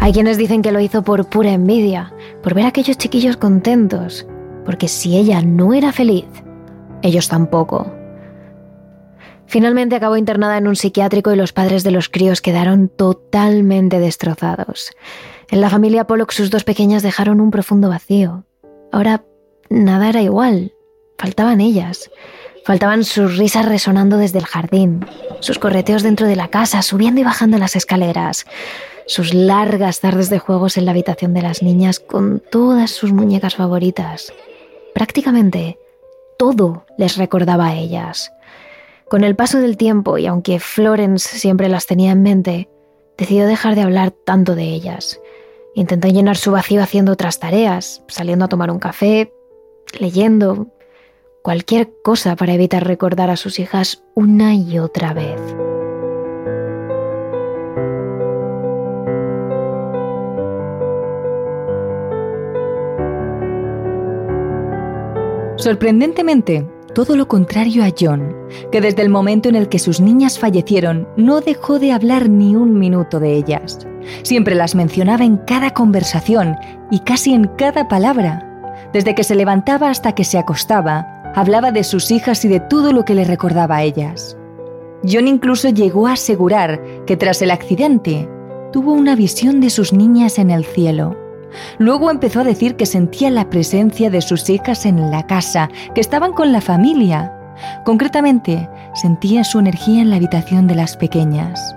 Hay 0.00 0.12
quienes 0.12 0.38
dicen 0.38 0.62
que 0.62 0.72
lo 0.72 0.80
hizo 0.80 1.02
por 1.02 1.28
pura 1.28 1.52
envidia, 1.52 2.12
por 2.42 2.54
ver 2.54 2.66
a 2.66 2.68
aquellos 2.68 2.98
chiquillos 2.98 3.36
contentos, 3.36 4.26
porque 4.64 4.88
si 4.88 5.16
ella 5.16 5.42
no 5.42 5.74
era 5.74 5.92
feliz, 5.92 6.26
ellos 7.02 7.28
tampoco. 7.28 7.92
Finalmente 9.46 9.96
acabó 9.96 10.16
internada 10.16 10.58
en 10.58 10.66
un 10.66 10.76
psiquiátrico 10.76 11.32
y 11.32 11.36
los 11.36 11.52
padres 11.52 11.84
de 11.84 11.92
los 11.92 12.08
críos 12.08 12.40
quedaron 12.40 12.88
totalmente 12.88 14.00
destrozados. 14.00 14.90
En 15.50 15.60
la 15.60 15.70
familia 15.70 16.06
Pollock 16.06 16.32
sus 16.32 16.50
dos 16.50 16.64
pequeñas 16.64 17.02
dejaron 17.02 17.40
un 17.40 17.52
profundo 17.52 17.88
vacío. 17.88 18.44
Ahora 18.90 19.24
nada 19.70 20.08
era 20.08 20.22
igual, 20.22 20.74
faltaban 21.16 21.60
ellas. 21.60 22.10
Faltaban 22.66 23.04
sus 23.04 23.38
risas 23.38 23.64
resonando 23.64 24.16
desde 24.16 24.40
el 24.40 24.44
jardín, 24.44 25.06
sus 25.38 25.60
correteos 25.60 26.02
dentro 26.02 26.26
de 26.26 26.34
la 26.34 26.48
casa, 26.48 26.82
subiendo 26.82 27.20
y 27.20 27.24
bajando 27.24 27.58
las 27.58 27.76
escaleras, 27.76 28.44
sus 29.06 29.34
largas 29.34 30.00
tardes 30.00 30.30
de 30.30 30.40
juegos 30.40 30.76
en 30.76 30.84
la 30.84 30.90
habitación 30.90 31.32
de 31.32 31.42
las 31.42 31.62
niñas 31.62 32.00
con 32.00 32.42
todas 32.50 32.90
sus 32.90 33.12
muñecas 33.12 33.54
favoritas. 33.54 34.32
Prácticamente 34.94 35.78
todo 36.40 36.84
les 36.98 37.16
recordaba 37.16 37.68
a 37.68 37.76
ellas. 37.76 38.32
Con 39.08 39.22
el 39.22 39.36
paso 39.36 39.60
del 39.60 39.76
tiempo, 39.76 40.18
y 40.18 40.26
aunque 40.26 40.58
Florence 40.58 41.38
siempre 41.38 41.68
las 41.68 41.86
tenía 41.86 42.10
en 42.10 42.22
mente, 42.22 42.68
decidió 43.16 43.46
dejar 43.46 43.76
de 43.76 43.82
hablar 43.82 44.10
tanto 44.10 44.56
de 44.56 44.64
ellas. 44.64 45.20
Intentó 45.76 46.08
llenar 46.08 46.36
su 46.36 46.50
vacío 46.50 46.82
haciendo 46.82 47.12
otras 47.12 47.38
tareas, 47.38 48.02
saliendo 48.08 48.46
a 48.46 48.48
tomar 48.48 48.72
un 48.72 48.80
café, 48.80 49.32
leyendo, 50.00 50.66
cualquier 51.46 51.92
cosa 52.02 52.34
para 52.34 52.54
evitar 52.54 52.84
recordar 52.84 53.30
a 53.30 53.36
sus 53.36 53.60
hijas 53.60 54.02
una 54.16 54.56
y 54.56 54.80
otra 54.80 55.14
vez. 55.14 55.40
Sorprendentemente, 65.54 66.68
todo 66.96 67.14
lo 67.14 67.28
contrario 67.28 67.84
a 67.84 67.92
John, 67.96 68.34
que 68.72 68.80
desde 68.80 69.02
el 69.02 69.08
momento 69.08 69.48
en 69.48 69.54
el 69.54 69.68
que 69.68 69.78
sus 69.78 70.00
niñas 70.00 70.40
fallecieron 70.40 71.06
no 71.16 71.40
dejó 71.40 71.78
de 71.78 71.92
hablar 71.92 72.28
ni 72.28 72.56
un 72.56 72.76
minuto 72.76 73.20
de 73.20 73.36
ellas. 73.36 73.86
Siempre 74.24 74.56
las 74.56 74.74
mencionaba 74.74 75.24
en 75.24 75.36
cada 75.36 75.72
conversación 75.72 76.56
y 76.90 76.98
casi 76.98 77.34
en 77.34 77.44
cada 77.56 77.86
palabra. 77.86 78.42
Desde 78.92 79.14
que 79.14 79.22
se 79.22 79.36
levantaba 79.36 79.90
hasta 79.90 80.12
que 80.12 80.24
se 80.24 80.38
acostaba, 80.38 81.15
hablaba 81.36 81.70
de 81.70 81.84
sus 81.84 82.10
hijas 82.10 82.44
y 82.44 82.48
de 82.48 82.58
todo 82.58 82.92
lo 82.92 83.04
que 83.04 83.14
le 83.14 83.22
recordaba 83.22 83.76
a 83.76 83.82
ellas. 83.84 84.36
John 85.08 85.28
incluso 85.28 85.68
llegó 85.68 86.08
a 86.08 86.14
asegurar 86.14 86.82
que 87.06 87.16
tras 87.16 87.40
el 87.42 87.52
accidente 87.52 88.28
tuvo 88.72 88.92
una 88.92 89.14
visión 89.14 89.60
de 89.60 89.70
sus 89.70 89.92
niñas 89.92 90.40
en 90.40 90.50
el 90.50 90.64
cielo 90.64 91.16
Luego 91.78 92.10
empezó 92.10 92.40
a 92.40 92.44
decir 92.44 92.76
que 92.76 92.86
sentía 92.86 93.30
la 93.30 93.48
presencia 93.50 94.10
de 94.10 94.20
sus 94.20 94.48
hijas 94.50 94.86
en 94.86 95.10
la 95.10 95.26
casa, 95.26 95.68
que 95.94 96.00
estaban 96.00 96.32
con 96.32 96.52
la 96.52 96.60
familia. 96.60 97.32
Concretamente, 97.84 98.68
sentía 98.94 99.44
su 99.44 99.58
energía 99.58 100.02
en 100.02 100.10
la 100.10 100.16
habitación 100.16 100.66
de 100.66 100.74
las 100.74 100.96
pequeñas. 100.96 101.74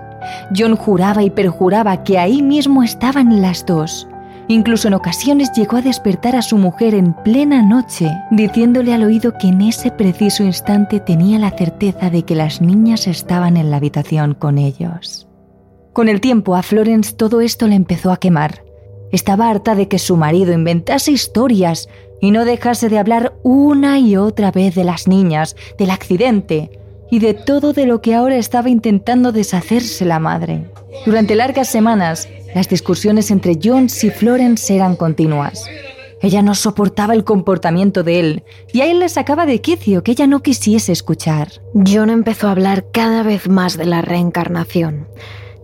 John 0.56 0.76
juraba 0.76 1.22
y 1.22 1.30
perjuraba 1.30 2.04
que 2.04 2.18
ahí 2.18 2.42
mismo 2.42 2.82
estaban 2.82 3.40
las 3.40 3.64
dos. 3.64 4.06
Incluso 4.50 4.88
en 4.88 4.94
ocasiones 4.94 5.52
llegó 5.52 5.76
a 5.76 5.80
despertar 5.80 6.34
a 6.34 6.42
su 6.42 6.58
mujer 6.58 6.96
en 6.96 7.14
plena 7.22 7.62
noche, 7.62 8.10
diciéndole 8.32 8.92
al 8.92 9.04
oído 9.04 9.38
que 9.38 9.46
en 9.46 9.60
ese 9.60 9.92
preciso 9.92 10.42
instante 10.42 10.98
tenía 10.98 11.38
la 11.38 11.52
certeza 11.52 12.10
de 12.10 12.24
que 12.24 12.34
las 12.34 12.60
niñas 12.60 13.06
estaban 13.06 13.56
en 13.56 13.70
la 13.70 13.76
habitación 13.76 14.34
con 14.34 14.58
ellos. 14.58 15.28
Con 15.92 16.08
el 16.08 16.20
tiempo 16.20 16.56
a 16.56 16.64
Florence 16.64 17.14
todo 17.14 17.40
esto 17.40 17.68
le 17.68 17.76
empezó 17.76 18.10
a 18.10 18.16
quemar. 18.16 18.64
Estaba 19.12 19.48
harta 19.48 19.76
de 19.76 19.86
que 19.86 20.00
su 20.00 20.16
marido 20.16 20.52
inventase 20.52 21.12
historias 21.12 21.88
y 22.20 22.32
no 22.32 22.44
dejase 22.44 22.88
de 22.88 22.98
hablar 22.98 23.34
una 23.44 24.00
y 24.00 24.16
otra 24.16 24.50
vez 24.50 24.74
de 24.74 24.82
las 24.82 25.06
niñas, 25.06 25.54
del 25.78 25.90
accidente 25.90 26.72
y 27.10 27.18
de 27.18 27.34
todo 27.34 27.72
de 27.72 27.86
lo 27.86 28.00
que 28.00 28.14
ahora 28.14 28.36
estaba 28.36 28.70
intentando 28.70 29.32
deshacerse 29.32 30.04
la 30.04 30.18
madre. 30.18 30.64
Durante 31.04 31.34
largas 31.34 31.68
semanas, 31.68 32.28
las 32.54 32.68
discusiones 32.68 33.30
entre 33.30 33.58
Jones 33.62 34.02
y 34.04 34.10
Florence 34.10 34.74
eran 34.74 34.96
continuas. 34.96 35.64
Ella 36.22 36.42
no 36.42 36.54
soportaba 36.54 37.14
el 37.14 37.24
comportamiento 37.24 38.02
de 38.02 38.20
él 38.20 38.42
y 38.72 38.82
a 38.82 38.90
él 38.90 39.00
le 39.00 39.08
sacaba 39.08 39.46
de 39.46 39.60
quicio 39.60 40.02
que 40.02 40.12
ella 40.12 40.26
no 40.26 40.42
quisiese 40.42 40.92
escuchar. 40.92 41.48
John 41.74 42.10
empezó 42.10 42.48
a 42.48 42.52
hablar 42.52 42.86
cada 42.92 43.22
vez 43.22 43.48
más 43.48 43.78
de 43.78 43.86
la 43.86 44.02
reencarnación. 44.02 45.08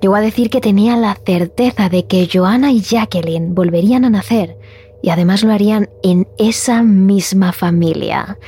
Llegó 0.01 0.15
a 0.15 0.21
decir 0.21 0.51
que 0.51 0.61
tenía 0.61 0.97
la 0.97 1.19
certeza 1.25 1.89
de 1.89 2.07
que 2.07 2.29
Joanna 2.33 2.73
y 2.73 2.81
Jacqueline 2.81 3.55
volverían 3.55 4.05
a 4.05 4.11
nacer 4.11 4.57
y 5.03 5.11
además 5.11 5.43
lo 5.45 5.53
harían 5.53 5.89
en 6.03 6.27
esa 6.39 6.83
misma 6.83 7.53
familia. 7.53 8.39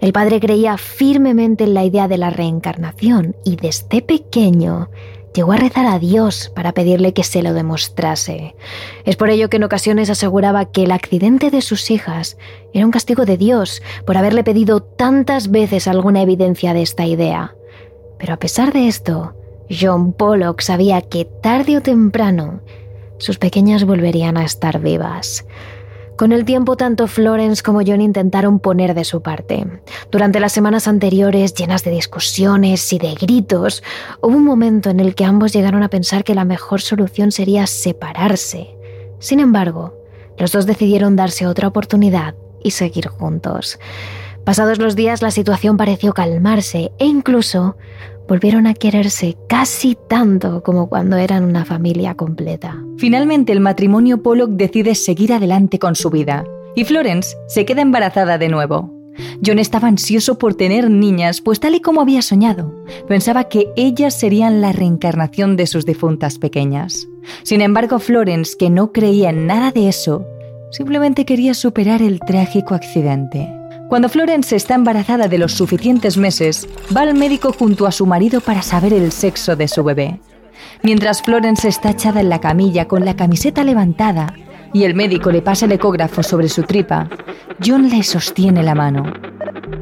El 0.00 0.12
padre 0.12 0.40
creía 0.40 0.76
firmemente 0.78 1.64
en 1.64 1.74
la 1.74 1.84
idea 1.84 2.08
de 2.08 2.18
la 2.18 2.30
reencarnación 2.30 3.36
y 3.44 3.56
desde 3.56 4.02
pequeño 4.02 4.90
llegó 5.34 5.52
a 5.52 5.56
rezar 5.56 5.86
a 5.86 5.98
Dios 5.98 6.50
para 6.54 6.72
pedirle 6.72 7.12
que 7.12 7.22
se 7.22 7.42
lo 7.42 7.52
demostrase. 7.52 8.56
Es 9.04 9.16
por 9.16 9.30
ello 9.30 9.48
que 9.48 9.58
en 9.58 9.64
ocasiones 9.64 10.10
aseguraba 10.10 10.64
que 10.66 10.84
el 10.84 10.90
accidente 10.90 11.50
de 11.50 11.62
sus 11.62 11.90
hijas 11.90 12.38
era 12.72 12.84
un 12.84 12.90
castigo 12.90 13.24
de 13.24 13.36
Dios 13.36 13.82
por 14.04 14.16
haberle 14.16 14.42
pedido 14.42 14.82
tantas 14.82 15.50
veces 15.50 15.86
alguna 15.86 16.22
evidencia 16.22 16.74
de 16.74 16.82
esta 16.82 17.06
idea. 17.06 17.54
Pero 18.18 18.34
a 18.34 18.38
pesar 18.38 18.72
de 18.72 18.88
esto, 18.88 19.34
John 19.70 20.12
Pollock 20.12 20.60
sabía 20.60 21.02
que 21.02 21.24
tarde 21.24 21.76
o 21.76 21.82
temprano 21.82 22.60
sus 23.18 23.38
pequeñas 23.38 23.84
volverían 23.84 24.36
a 24.36 24.44
estar 24.44 24.80
vivas. 24.80 25.44
Con 26.18 26.32
el 26.32 26.44
tiempo, 26.44 26.76
tanto 26.76 27.06
Florence 27.06 27.62
como 27.62 27.80
John 27.86 28.00
intentaron 28.00 28.58
poner 28.58 28.92
de 28.92 29.04
su 29.04 29.22
parte. 29.22 29.64
Durante 30.10 30.40
las 30.40 30.50
semanas 30.50 30.88
anteriores, 30.88 31.54
llenas 31.54 31.84
de 31.84 31.92
discusiones 31.92 32.92
y 32.92 32.98
de 32.98 33.14
gritos, 33.14 33.84
hubo 34.20 34.36
un 34.36 34.42
momento 34.42 34.90
en 34.90 34.98
el 34.98 35.14
que 35.14 35.24
ambos 35.24 35.52
llegaron 35.52 35.84
a 35.84 35.90
pensar 35.90 36.24
que 36.24 36.34
la 36.34 36.44
mejor 36.44 36.80
solución 36.80 37.30
sería 37.30 37.68
separarse. 37.68 38.74
Sin 39.20 39.38
embargo, 39.38 39.94
los 40.36 40.50
dos 40.50 40.66
decidieron 40.66 41.14
darse 41.14 41.46
otra 41.46 41.68
oportunidad 41.68 42.34
y 42.64 42.72
seguir 42.72 43.06
juntos. 43.06 43.78
Pasados 44.48 44.78
los 44.78 44.96
días, 44.96 45.20
la 45.20 45.30
situación 45.30 45.76
pareció 45.76 46.14
calmarse 46.14 46.90
e 46.98 47.04
incluso 47.04 47.76
volvieron 48.26 48.66
a 48.66 48.72
quererse 48.72 49.36
casi 49.46 49.94
tanto 50.08 50.62
como 50.62 50.88
cuando 50.88 51.18
eran 51.18 51.44
una 51.44 51.66
familia 51.66 52.14
completa. 52.14 52.82
Finalmente 52.96 53.52
el 53.52 53.60
matrimonio 53.60 54.22
Pollock 54.22 54.52
decide 54.52 54.94
seguir 54.94 55.34
adelante 55.34 55.78
con 55.78 55.96
su 55.96 56.08
vida 56.08 56.46
y 56.74 56.84
Florence 56.84 57.36
se 57.46 57.66
queda 57.66 57.82
embarazada 57.82 58.38
de 58.38 58.48
nuevo. 58.48 58.90
John 59.44 59.58
estaba 59.58 59.86
ansioso 59.86 60.38
por 60.38 60.54
tener 60.54 60.90
niñas, 60.90 61.42
pues 61.42 61.60
tal 61.60 61.74
y 61.74 61.82
como 61.82 62.00
había 62.00 62.22
soñado, 62.22 62.74
pensaba 63.06 63.50
que 63.50 63.70
ellas 63.76 64.18
serían 64.18 64.62
la 64.62 64.72
reencarnación 64.72 65.58
de 65.58 65.66
sus 65.66 65.84
difuntas 65.84 66.38
pequeñas. 66.38 67.06
Sin 67.42 67.60
embargo, 67.60 67.98
Florence, 67.98 68.56
que 68.58 68.70
no 68.70 68.92
creía 68.92 69.28
en 69.28 69.46
nada 69.46 69.72
de 69.72 69.90
eso, 69.90 70.24
simplemente 70.70 71.26
quería 71.26 71.52
superar 71.52 72.00
el 72.00 72.18
trágico 72.20 72.74
accidente. 72.74 73.57
Cuando 73.88 74.10
Florence 74.10 74.54
está 74.54 74.74
embarazada 74.74 75.28
de 75.28 75.38
los 75.38 75.52
suficientes 75.52 76.18
meses, 76.18 76.68
va 76.94 77.02
al 77.02 77.14
médico 77.14 77.54
junto 77.54 77.86
a 77.86 77.92
su 77.92 78.04
marido 78.04 78.42
para 78.42 78.60
saber 78.60 78.92
el 78.92 79.12
sexo 79.12 79.56
de 79.56 79.66
su 79.66 79.82
bebé. 79.82 80.20
Mientras 80.82 81.22
Florence 81.22 81.66
está 81.66 81.90
echada 81.90 82.20
en 82.20 82.28
la 82.28 82.38
camilla 82.38 82.86
con 82.86 83.06
la 83.06 83.16
camiseta 83.16 83.64
levantada 83.64 84.34
y 84.74 84.84
el 84.84 84.94
médico 84.94 85.30
le 85.30 85.40
pasa 85.40 85.64
el 85.64 85.72
ecógrafo 85.72 86.22
sobre 86.22 86.50
su 86.50 86.64
tripa, 86.64 87.08
John 87.64 87.88
le 87.88 88.02
sostiene 88.02 88.62
la 88.62 88.74
mano. 88.74 89.04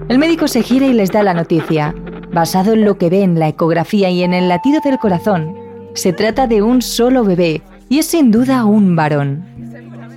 El 0.08 0.18
médico 0.18 0.46
se 0.46 0.62
gira 0.62 0.86
y 0.86 0.92
les 0.92 1.10
da 1.10 1.24
la 1.24 1.34
noticia. 1.34 1.92
Basado 2.32 2.74
en 2.74 2.84
lo 2.84 2.98
que 2.98 3.10
ve 3.10 3.22
en 3.22 3.40
la 3.40 3.48
ecografía 3.48 4.08
y 4.08 4.22
en 4.22 4.34
el 4.34 4.48
latido 4.48 4.80
del 4.84 4.98
corazón, 4.98 5.56
se 5.94 6.12
trata 6.12 6.46
de 6.46 6.62
un 6.62 6.80
solo 6.80 7.24
bebé 7.24 7.62
y 7.88 7.98
es 7.98 8.06
sin 8.06 8.30
duda 8.30 8.66
un 8.66 8.94
varón. 8.94 9.44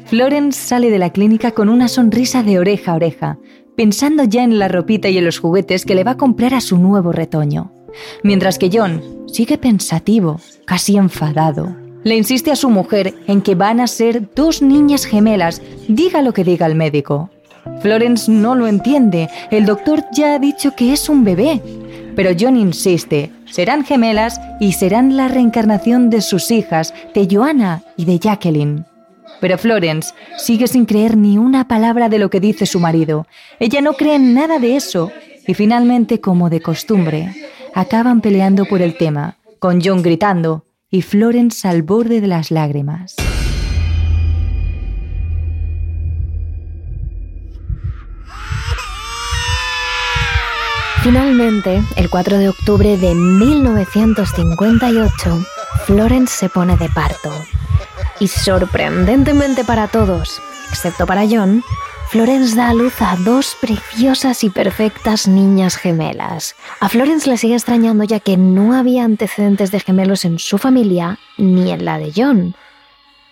Florence 0.06 0.60
sale 0.60 0.90
de 0.90 1.00
la 1.00 1.12
clínica 1.12 1.52
con 1.52 1.70
una 1.70 1.88
sonrisa 1.88 2.44
de 2.44 2.60
oreja 2.60 2.92
a 2.92 2.96
oreja, 2.96 3.38
pensando 3.80 4.26
ya 4.26 4.44
en 4.44 4.60
la 4.60 4.68
ropita 4.68 5.08
y 5.08 5.18
en 5.18 5.24
los 5.24 5.40
juguetes 5.40 5.86
que 5.86 5.96
le 5.96 6.04
va 6.04 6.12
a 6.12 6.18
comprar 6.18 6.54
a 6.54 6.60
su 6.60 6.78
nuevo 6.78 7.14
retoño. 7.14 7.72
Mientras 8.24 8.60
que 8.60 8.70
John 8.70 9.02
sigue 9.32 9.58
pensativo, 9.58 10.42
casi 10.66 10.98
enfadado. 10.98 11.78
Le 12.04 12.18
insiste 12.18 12.52
a 12.52 12.58
su 12.58 12.70
mujer 12.70 13.14
en 13.28 13.42
que 13.42 13.56
van 13.56 13.80
a 13.80 13.88
ser 13.88 14.34
dos 14.36 14.62
niñas 14.62 15.06
gemelas, 15.06 15.62
diga 15.88 16.22
lo 16.22 16.34
que 16.34 16.44
diga 16.44 16.66
el 16.66 16.76
médico. 16.76 17.30
Florence 17.82 18.30
no 18.30 18.54
lo 18.54 18.68
entiende, 18.68 19.30
el 19.50 19.66
doctor 19.66 20.04
ya 20.12 20.34
ha 20.34 20.40
dicho 20.40 20.76
que 20.76 20.92
es 20.92 21.08
un 21.08 21.24
bebé. 21.24 21.62
Pero 22.18 22.32
John 22.38 22.58
insiste, 22.58 23.32
serán 23.50 23.86
gemelas 23.86 24.42
y 24.60 24.74
serán 24.74 25.16
la 25.16 25.30
reencarnación 25.30 26.10
de 26.10 26.20
sus 26.20 26.52
hijas, 26.52 26.94
de 27.16 27.30
Joanna 27.32 27.82
y 27.96 28.04
de 28.04 28.20
Jacqueline. 28.20 28.89
Pero 29.40 29.58
Florence 29.58 30.14
sigue 30.38 30.68
sin 30.68 30.86
creer 30.86 31.18
ni 31.18 31.38
una 31.38 31.68
palabra 31.68 32.10
de 32.10 32.20
lo 32.20 32.30
que 32.30 32.40
dice 32.40 32.66
su 32.66 32.80
marido. 32.80 33.28
Ella 33.60 33.82
no 33.82 33.94
cree 33.94 34.16
en 34.16 34.34
nada 34.34 34.60
de 34.60 34.76
eso. 34.76 35.12
Y 35.48 35.54
finalmente, 35.54 36.22
como 36.22 36.50
de 36.50 36.62
costumbre, 36.62 37.34
acaban 37.74 38.22
peleando 38.22 38.66
por 38.66 38.82
el 38.82 38.98
tema, 38.98 39.38
con 39.60 39.82
John 39.84 40.02
gritando 40.02 40.66
y 40.92 41.02
Florence 41.02 41.68
al 41.68 41.84
borde 41.84 42.22
de 42.22 42.28
las 42.28 42.52
lágrimas. 42.52 43.16
Finalmente, 51.02 51.82
el 51.96 52.10
4 52.10 52.40
de 52.40 52.50
octubre 52.50 52.98
de 52.98 53.16
1958, 53.16 55.46
Florence 55.86 56.36
se 56.36 56.50
pone 56.50 56.76
de 56.76 56.90
parto. 56.90 57.32
Y 58.20 58.28
sorprendentemente 58.28 59.64
para 59.64 59.88
todos, 59.88 60.42
excepto 60.70 61.06
para 61.06 61.26
John, 61.28 61.64
Florence 62.10 62.56
da 62.56 62.70
a 62.70 62.74
luz 62.74 63.02
a 63.02 63.16
dos 63.18 63.56
preciosas 63.62 64.44
y 64.44 64.50
perfectas 64.50 65.28
niñas 65.28 65.76
gemelas. 65.76 66.56
A 66.80 66.90
Florence 66.90 67.30
le 67.30 67.38
sigue 67.38 67.54
extrañando 67.54 68.04
ya 68.04 68.20
que 68.20 68.36
no 68.36 68.74
había 68.74 69.04
antecedentes 69.04 69.70
de 69.72 69.80
gemelos 69.80 70.26
en 70.26 70.40
su 70.40 70.58
familia 70.58 71.20
ni 71.38 71.72
en 71.72 71.86
la 71.86 72.00
de 72.00 72.12
John. 72.16 72.56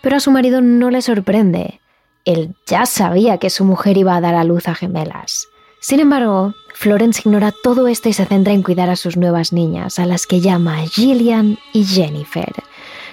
Pero 0.00 0.16
a 0.16 0.20
su 0.20 0.30
marido 0.30 0.60
no 0.60 0.90
le 0.90 1.02
sorprende. 1.02 1.80
Él 2.24 2.54
ya 2.66 2.86
sabía 2.86 3.38
que 3.38 3.50
su 3.50 3.64
mujer 3.64 3.96
iba 3.96 4.14
a 4.14 4.20
dar 4.20 4.36
a 4.36 4.44
luz 4.44 4.68
a 4.68 4.76
gemelas. 4.76 5.48
Sin 5.80 5.98
embargo, 5.98 6.54
Florence 6.74 7.22
ignora 7.24 7.52
todo 7.64 7.88
esto 7.88 8.08
y 8.08 8.12
se 8.12 8.26
centra 8.26 8.52
en 8.52 8.62
cuidar 8.62 8.90
a 8.90 8.96
sus 8.96 9.16
nuevas 9.16 9.52
niñas, 9.52 9.98
a 9.98 10.06
las 10.06 10.26
que 10.26 10.40
llama 10.40 10.78
Gillian 10.86 11.58
y 11.72 11.84
Jennifer. 11.84 12.52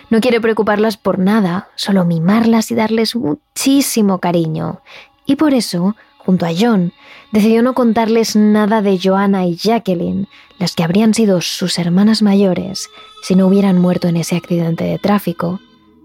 No 0.10 0.22
quiere 0.22 0.40
preocuparlas 0.40 0.98
por 0.98 1.20
nada, 1.20 1.70
solo 1.76 2.06
mimarlas 2.06 2.72
y 2.72 2.76
darles 2.76 3.16
muchísimo 3.16 4.20
cariño. 4.20 4.82
Y 5.26 5.36
por 5.36 5.54
eso, 5.54 5.96
junto 6.20 6.46
a 6.46 6.52
John, 6.58 6.94
decidió 7.32 7.62
no 7.64 7.74
contarles 7.74 8.36
nada 8.36 8.82
de 8.82 9.00
Joanna 9.02 9.46
y 9.46 9.56
Jacqueline, 9.56 10.28
las 10.60 10.76
que 10.76 10.84
habrían 10.84 11.14
sido 11.14 11.42
sus 11.42 11.80
hermanas 11.80 12.22
mayores 12.22 12.90
si 13.22 13.36
no 13.36 13.48
hubieran 13.48 13.80
muerto 13.80 14.08
en 14.08 14.18
ese 14.18 14.36
accidente 14.36 14.84
de 14.84 15.00
tráfico, 15.00 15.60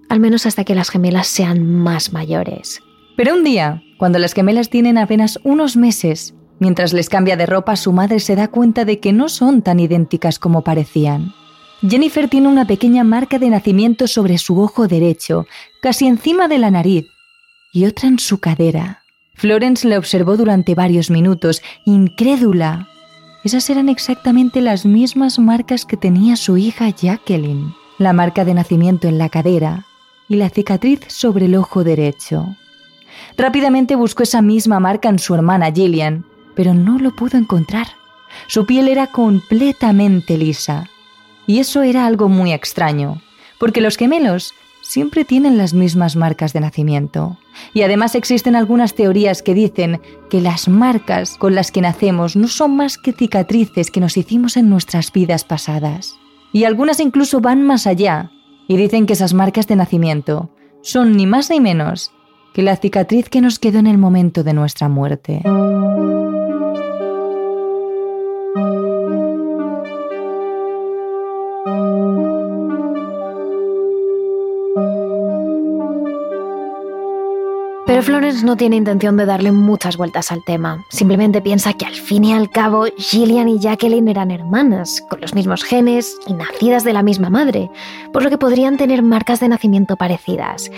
al 0.08 0.20
menos 0.20 0.46
hasta 0.46 0.64
que 0.64 0.74
las 0.74 0.90
gemelas 0.90 1.26
sean 1.26 1.64
más 1.64 2.12
mayores. 2.12 2.80
Pero 3.16 3.34
un 3.34 3.44
día, 3.44 3.82
cuando 3.98 4.18
las 4.18 4.32
gemelas 4.32 4.70
tienen 4.70 4.96
apenas 4.96 5.38
unos 5.44 5.76
meses, 5.76 6.34
mientras 6.58 6.92
les 6.92 7.08
cambia 7.08 7.36
de 7.36 7.46
ropa, 7.46 7.76
su 7.76 7.92
madre 7.92 8.18
se 8.18 8.34
da 8.34 8.48
cuenta 8.48 8.84
de 8.84 8.98
que 8.98 9.12
no 9.12 9.28
son 9.28 9.62
tan 9.62 9.78
idénticas 9.78 10.38
como 10.38 10.62
parecían. 10.62 11.34
Jennifer 11.86 12.28
tiene 12.28 12.48
una 12.48 12.66
pequeña 12.66 13.04
marca 13.04 13.38
de 13.38 13.48
nacimiento 13.48 14.06
sobre 14.06 14.36
su 14.36 14.60
ojo 14.60 14.86
derecho, 14.86 15.46
casi 15.80 16.06
encima 16.06 16.46
de 16.46 16.58
la 16.58 16.70
nariz, 16.70 17.06
y 17.72 17.86
otra 17.86 18.08
en 18.08 18.18
su 18.18 18.38
cadera. 18.38 19.02
Florence 19.34 19.88
le 19.88 19.96
observó 19.96 20.36
durante 20.36 20.74
varios 20.74 21.10
minutos, 21.10 21.62
incrédula. 21.86 22.88
Esas 23.44 23.70
eran 23.70 23.88
exactamente 23.88 24.60
las 24.60 24.84
mismas 24.84 25.38
marcas 25.38 25.86
que 25.86 25.96
tenía 25.96 26.36
su 26.36 26.58
hija 26.58 26.90
Jacqueline, 26.90 27.74
la 27.96 28.12
marca 28.12 28.44
de 28.44 28.52
nacimiento 28.52 29.08
en 29.08 29.16
la 29.16 29.30
cadera 29.30 29.86
y 30.28 30.36
la 30.36 30.50
cicatriz 30.50 31.00
sobre 31.08 31.46
el 31.46 31.54
ojo 31.54 31.82
derecho. 31.82 32.56
Rápidamente 33.38 33.96
buscó 33.96 34.24
esa 34.24 34.42
misma 34.42 34.80
marca 34.80 35.08
en 35.08 35.18
su 35.18 35.34
hermana 35.34 35.72
Gillian, 35.72 36.26
pero 36.54 36.74
no 36.74 36.98
lo 36.98 37.16
pudo 37.16 37.38
encontrar. 37.38 37.86
Su 38.46 38.66
piel 38.66 38.88
era 38.88 39.06
completamente 39.06 40.36
lisa. 40.36 40.90
Y 41.46 41.59
eso 41.59 41.83
era 41.83 42.07
algo 42.07 42.29
muy 42.29 42.53
extraño, 42.53 43.20
porque 43.59 43.81
los 43.81 43.96
gemelos 43.96 44.55
siempre 44.83 45.24
tienen 45.24 45.59
las 45.59 45.74
mismas 45.74 46.16
marcas 46.16 46.53
de 46.53 46.61
nacimiento. 46.61 47.38
Y 47.74 47.83
además 47.83 48.14
existen 48.14 48.57
algunas 48.57 48.94
teorías 48.94 49.42
que 49.42 49.55
dicen 49.55 50.00
que 50.29 50.40
las 50.40 50.68
marcas 50.68 51.37
con 51.37 51.55
las 51.55 51.70
que 51.70 51.81
nacemos 51.81 52.37
no 52.37 52.48
son 52.48 52.76
más 52.76 52.98
que 52.98 53.12
cicatrices 53.12 53.90
que 53.90 54.00
nos 54.00 54.16
hicimos 54.16 54.57
en 54.57 54.68
nuestras 54.68 55.12
vidas 55.12 55.44
pasadas. 55.44 56.16
Y 56.53 56.64
algunas 56.64 57.00
incluso 57.00 57.40
van 57.40 57.62
más 57.62 57.87
allá 57.87 58.31
y 58.66 58.76
dicen 58.76 59.07
que 59.07 59.12
esas 59.12 59.35
marcas 59.35 59.66
de 59.66 59.76
nacimiento 59.76 60.50
son 60.83 61.16
ni 61.16 61.26
más 61.26 61.50
ni 61.50 61.61
menos 61.61 62.12
que 62.55 62.62
la 62.62 62.76
cicatriz 62.76 63.29
que 63.29 63.40
nos 63.40 63.59
quedó 63.59 63.79
en 63.79 63.87
el 63.87 63.98
momento 63.98 64.42
de 64.42 64.55
nuestra 64.55 64.88
muerte. 64.88 65.42
Florence 78.02 78.44
no 78.44 78.56
tiene 78.56 78.76
intención 78.76 79.16
de 79.16 79.26
darle 79.26 79.52
muchas 79.52 79.96
vueltas 79.96 80.30
al 80.32 80.44
tema. 80.44 80.84
Simplemente 80.90 81.40
piensa 81.42 81.72
que 81.72 81.86
al 81.86 81.94
fin 81.94 82.24
y 82.24 82.32
al 82.32 82.50
cabo 82.50 82.84
Gillian 82.96 83.48
y 83.48 83.58
Jacqueline 83.58 84.08
eran 84.08 84.30
hermanas, 84.30 85.02
con 85.08 85.20
los 85.20 85.34
mismos 85.34 85.64
genes 85.64 86.16
y 86.26 86.34
nacidas 86.34 86.84
de 86.84 86.92
la 86.92 87.02
misma 87.02 87.30
madre, 87.30 87.70
por 88.12 88.22
lo 88.22 88.30
que 88.30 88.38
podrían 88.38 88.76
tener 88.76 89.02
marcas 89.02 89.40
de 89.40 89.48
nacimiento 89.48 89.96
parecidas. 89.96 90.70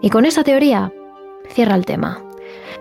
Y 0.00 0.10
con 0.10 0.24
esa 0.24 0.44
teoría 0.44 0.92
cierra 1.48 1.76
el 1.76 1.86
tema. 1.86 2.20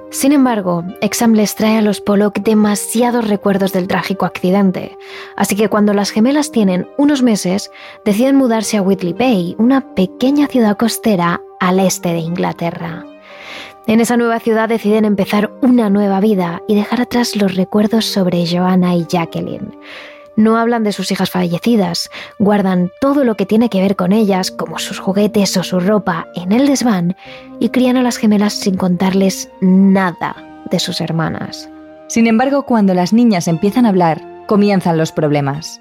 Sin 0.09 0.31
embargo, 0.31 0.83
Exam 1.01 1.33
les 1.33 1.55
trae 1.55 1.77
a 1.77 1.81
los 1.81 2.01
Pollock 2.01 2.39
demasiados 2.39 3.27
recuerdos 3.27 3.73
del 3.73 3.87
trágico 3.87 4.25
accidente, 4.25 4.97
así 5.35 5.55
que 5.55 5.69
cuando 5.69 5.93
las 5.93 6.11
gemelas 6.11 6.51
tienen 6.51 6.87
unos 6.97 7.21
meses, 7.21 7.71
deciden 8.03 8.35
mudarse 8.35 8.77
a 8.77 8.81
Whitley 8.81 9.13
Bay, 9.13 9.55
una 9.57 9.93
pequeña 9.95 10.47
ciudad 10.47 10.77
costera 10.77 11.41
al 11.59 11.79
este 11.79 12.09
de 12.09 12.19
Inglaterra. 12.19 13.05
En 13.87 13.99
esa 13.99 14.17
nueva 14.17 14.39
ciudad 14.39 14.67
deciden 14.67 15.05
empezar 15.05 15.51
una 15.61 15.91
nueva 15.91 16.19
vida 16.19 16.63
y 16.67 16.73
dejar 16.73 17.01
atrás 17.01 17.35
los 17.35 17.55
recuerdos 17.55 18.05
sobre 18.05 18.43
Joanna 18.47 18.95
y 18.95 19.05
Jacqueline. 19.05 19.77
No 20.35 20.57
hablan 20.57 20.83
de 20.83 20.91
sus 20.91 21.11
hijas 21.11 21.29
fallecidas, 21.29 22.09
guardan 22.39 22.89
todo 22.99 23.23
lo 23.23 23.35
que 23.35 23.45
tiene 23.45 23.69
que 23.69 23.81
ver 23.81 23.95
con 23.95 24.11
ellas, 24.11 24.49
como 24.49 24.79
sus 24.79 24.97
juguetes 24.97 25.55
o 25.55 25.63
su 25.63 25.79
ropa, 25.79 26.25
en 26.33 26.51
el 26.51 26.65
desván 26.65 27.15
y 27.59 27.69
crían 27.69 27.95
a 27.95 28.01
las 28.01 28.17
gemelas 28.17 28.53
sin 28.53 28.75
contarles 28.75 29.51
nada 29.61 30.35
de 30.71 30.79
sus 30.79 30.99
hermanas. 30.99 31.69
Sin 32.07 32.25
embargo, 32.25 32.63
cuando 32.63 32.95
las 32.95 33.13
niñas 33.13 33.47
empiezan 33.47 33.85
a 33.85 33.89
hablar, 33.89 34.19
comienzan 34.47 34.97
los 34.97 35.11
problemas. 35.11 35.79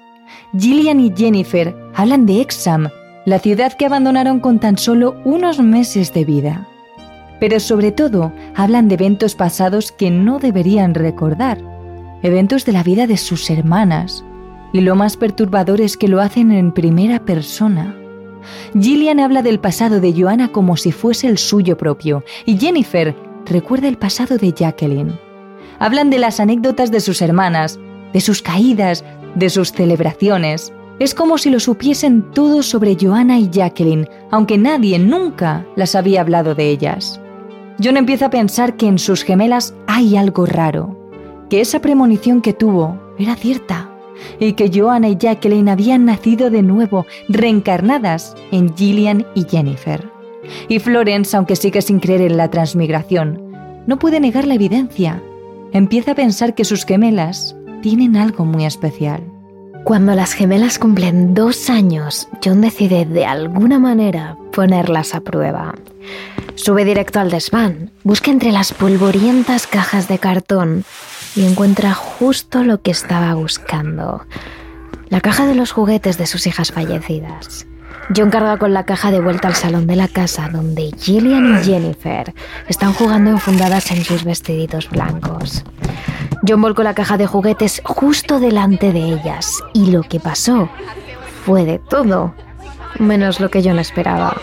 Gillian 0.55 0.99
y 0.99 1.11
Jennifer 1.15 1.75
hablan 1.95 2.27
de 2.27 2.39
Exham, 2.39 2.89
la 3.25 3.39
ciudad 3.39 3.73
que 3.73 3.87
abandonaron 3.87 4.39
con 4.39 4.59
tan 4.59 4.77
solo 4.77 5.19
unos 5.25 5.59
meses 5.59 6.13
de 6.13 6.23
vida 6.23 6.67
pero 7.45 7.59
sobre 7.59 7.91
todo 7.91 8.33
hablan 8.55 8.87
de 8.87 8.95
eventos 8.95 9.35
pasados 9.35 9.91
que 9.91 10.09
no 10.09 10.39
deberían 10.39 10.95
recordar, 10.95 11.59
eventos 12.23 12.65
de 12.65 12.71
la 12.71 12.81
vida 12.81 13.05
de 13.05 13.17
sus 13.17 13.51
hermanas, 13.51 14.25
y 14.73 14.81
lo 14.81 14.95
más 14.95 15.15
perturbador 15.15 15.79
es 15.79 15.95
que 15.95 16.07
lo 16.07 16.21
hacen 16.21 16.51
en 16.51 16.71
primera 16.71 17.19
persona. 17.19 17.95
Gillian 18.73 19.19
habla 19.19 19.43
del 19.43 19.59
pasado 19.59 19.99
de 19.99 20.11
Joanna 20.19 20.47
como 20.47 20.75
si 20.75 20.91
fuese 20.91 21.27
el 21.27 21.37
suyo 21.37 21.77
propio, 21.77 22.23
y 22.47 22.57
Jennifer 22.57 23.15
recuerda 23.45 23.89
el 23.89 23.99
pasado 23.99 24.39
de 24.39 24.51
Jacqueline. 24.51 25.19
Hablan 25.77 26.09
de 26.09 26.17
las 26.17 26.39
anécdotas 26.39 26.89
de 26.89 26.99
sus 26.99 27.21
hermanas, 27.21 27.79
de 28.11 28.21
sus 28.21 28.41
caídas, 28.41 29.05
de 29.35 29.51
sus 29.51 29.71
celebraciones. 29.71 30.73
Es 30.97 31.13
como 31.13 31.37
si 31.37 31.51
lo 31.51 31.59
supiesen 31.59 32.23
todo 32.31 32.63
sobre 32.63 32.97
Joanna 32.99 33.37
y 33.37 33.51
Jacqueline, 33.51 34.09
aunque 34.31 34.57
nadie 34.57 34.97
nunca 34.97 35.63
las 35.75 35.93
había 35.93 36.21
hablado 36.21 36.55
de 36.55 36.71
ellas. 36.71 37.21
John 37.83 37.97
empieza 37.97 38.27
a 38.27 38.29
pensar 38.29 38.77
que 38.77 38.87
en 38.87 38.99
sus 38.99 39.23
gemelas 39.23 39.73
hay 39.87 40.15
algo 40.15 40.45
raro, 40.45 40.97
que 41.49 41.61
esa 41.61 41.79
premonición 41.79 42.41
que 42.41 42.53
tuvo 42.53 42.99
era 43.19 43.35
cierta 43.35 43.89
y 44.39 44.53
que 44.53 44.71
Joanna 44.73 45.09
y 45.09 45.17
Jacqueline 45.17 45.69
habían 45.69 46.05
nacido 46.05 46.49
de 46.49 46.61
nuevo, 46.61 47.05
reencarnadas 47.27 48.35
en 48.51 48.75
Gillian 48.75 49.25
y 49.35 49.45
Jennifer. 49.45 50.09
Y 50.69 50.79
Florence, 50.79 51.35
aunque 51.35 51.55
sigue 51.55 51.81
sin 51.81 51.99
creer 51.99 52.21
en 52.21 52.37
la 52.37 52.49
transmigración, 52.49 53.41
no 53.87 53.99
puede 53.99 54.19
negar 54.19 54.47
la 54.47 54.55
evidencia. 54.55 55.21
Empieza 55.73 56.11
a 56.11 56.15
pensar 56.15 56.55
que 56.55 56.65
sus 56.65 56.85
gemelas 56.85 57.55
tienen 57.81 58.15
algo 58.15 58.45
muy 58.45 58.65
especial. 58.65 59.23
Cuando 59.83 60.15
las 60.15 60.33
gemelas 60.33 60.79
cumplen 60.79 61.33
dos 61.33 61.69
años, 61.69 62.27
John 62.43 62.61
decide 62.61 63.05
de 63.05 63.25
alguna 63.25 63.77
manera 63.77 64.37
ponerlas 64.51 65.13
a 65.13 65.21
prueba. 65.21 65.75
Sube 66.53 66.85
directo 66.85 67.19
al 67.19 67.31
desván, 67.31 67.91
busca 68.03 68.31
entre 68.31 68.51
las 68.51 68.73
polvorientas 68.73 69.67
cajas 69.67 70.07
de 70.07 70.19
cartón 70.19 70.85
y 71.35 71.45
encuentra 71.45 71.93
justo 71.93 72.63
lo 72.63 72.81
que 72.81 72.91
estaba 72.91 73.33
buscando. 73.33 74.25
La 75.09 75.21
caja 75.21 75.45
de 75.45 75.55
los 75.55 75.71
juguetes 75.71 76.17
de 76.17 76.27
sus 76.27 76.47
hijas 76.47 76.71
fallecidas. 76.71 77.67
John 78.15 78.29
carga 78.29 78.57
con 78.57 78.73
la 78.73 78.85
caja 78.85 79.11
de 79.11 79.19
vuelta 79.19 79.47
al 79.47 79.55
salón 79.55 79.87
de 79.87 79.95
la 79.95 80.07
casa 80.07 80.49
donde 80.51 80.91
Gillian 80.99 81.55
y 81.55 81.63
Jennifer 81.63 82.33
están 82.67 82.93
jugando 82.93 83.31
enfundadas 83.31 83.91
en 83.91 84.03
sus 84.03 84.23
vestiditos 84.23 84.89
blancos. 84.89 85.63
John 86.47 86.61
volcó 86.61 86.83
la 86.83 86.93
caja 86.93 87.17
de 87.17 87.25
juguetes 87.25 87.81
justo 87.83 88.39
delante 88.39 88.91
de 88.91 89.13
ellas 89.13 89.51
y 89.73 89.91
lo 89.91 90.03
que 90.03 90.19
pasó 90.19 90.69
fue 91.45 91.65
de 91.65 91.79
todo, 91.79 92.35
menos 92.99 93.39
lo 93.39 93.49
que 93.49 93.63
John 93.63 93.79
esperaba. 93.79 94.35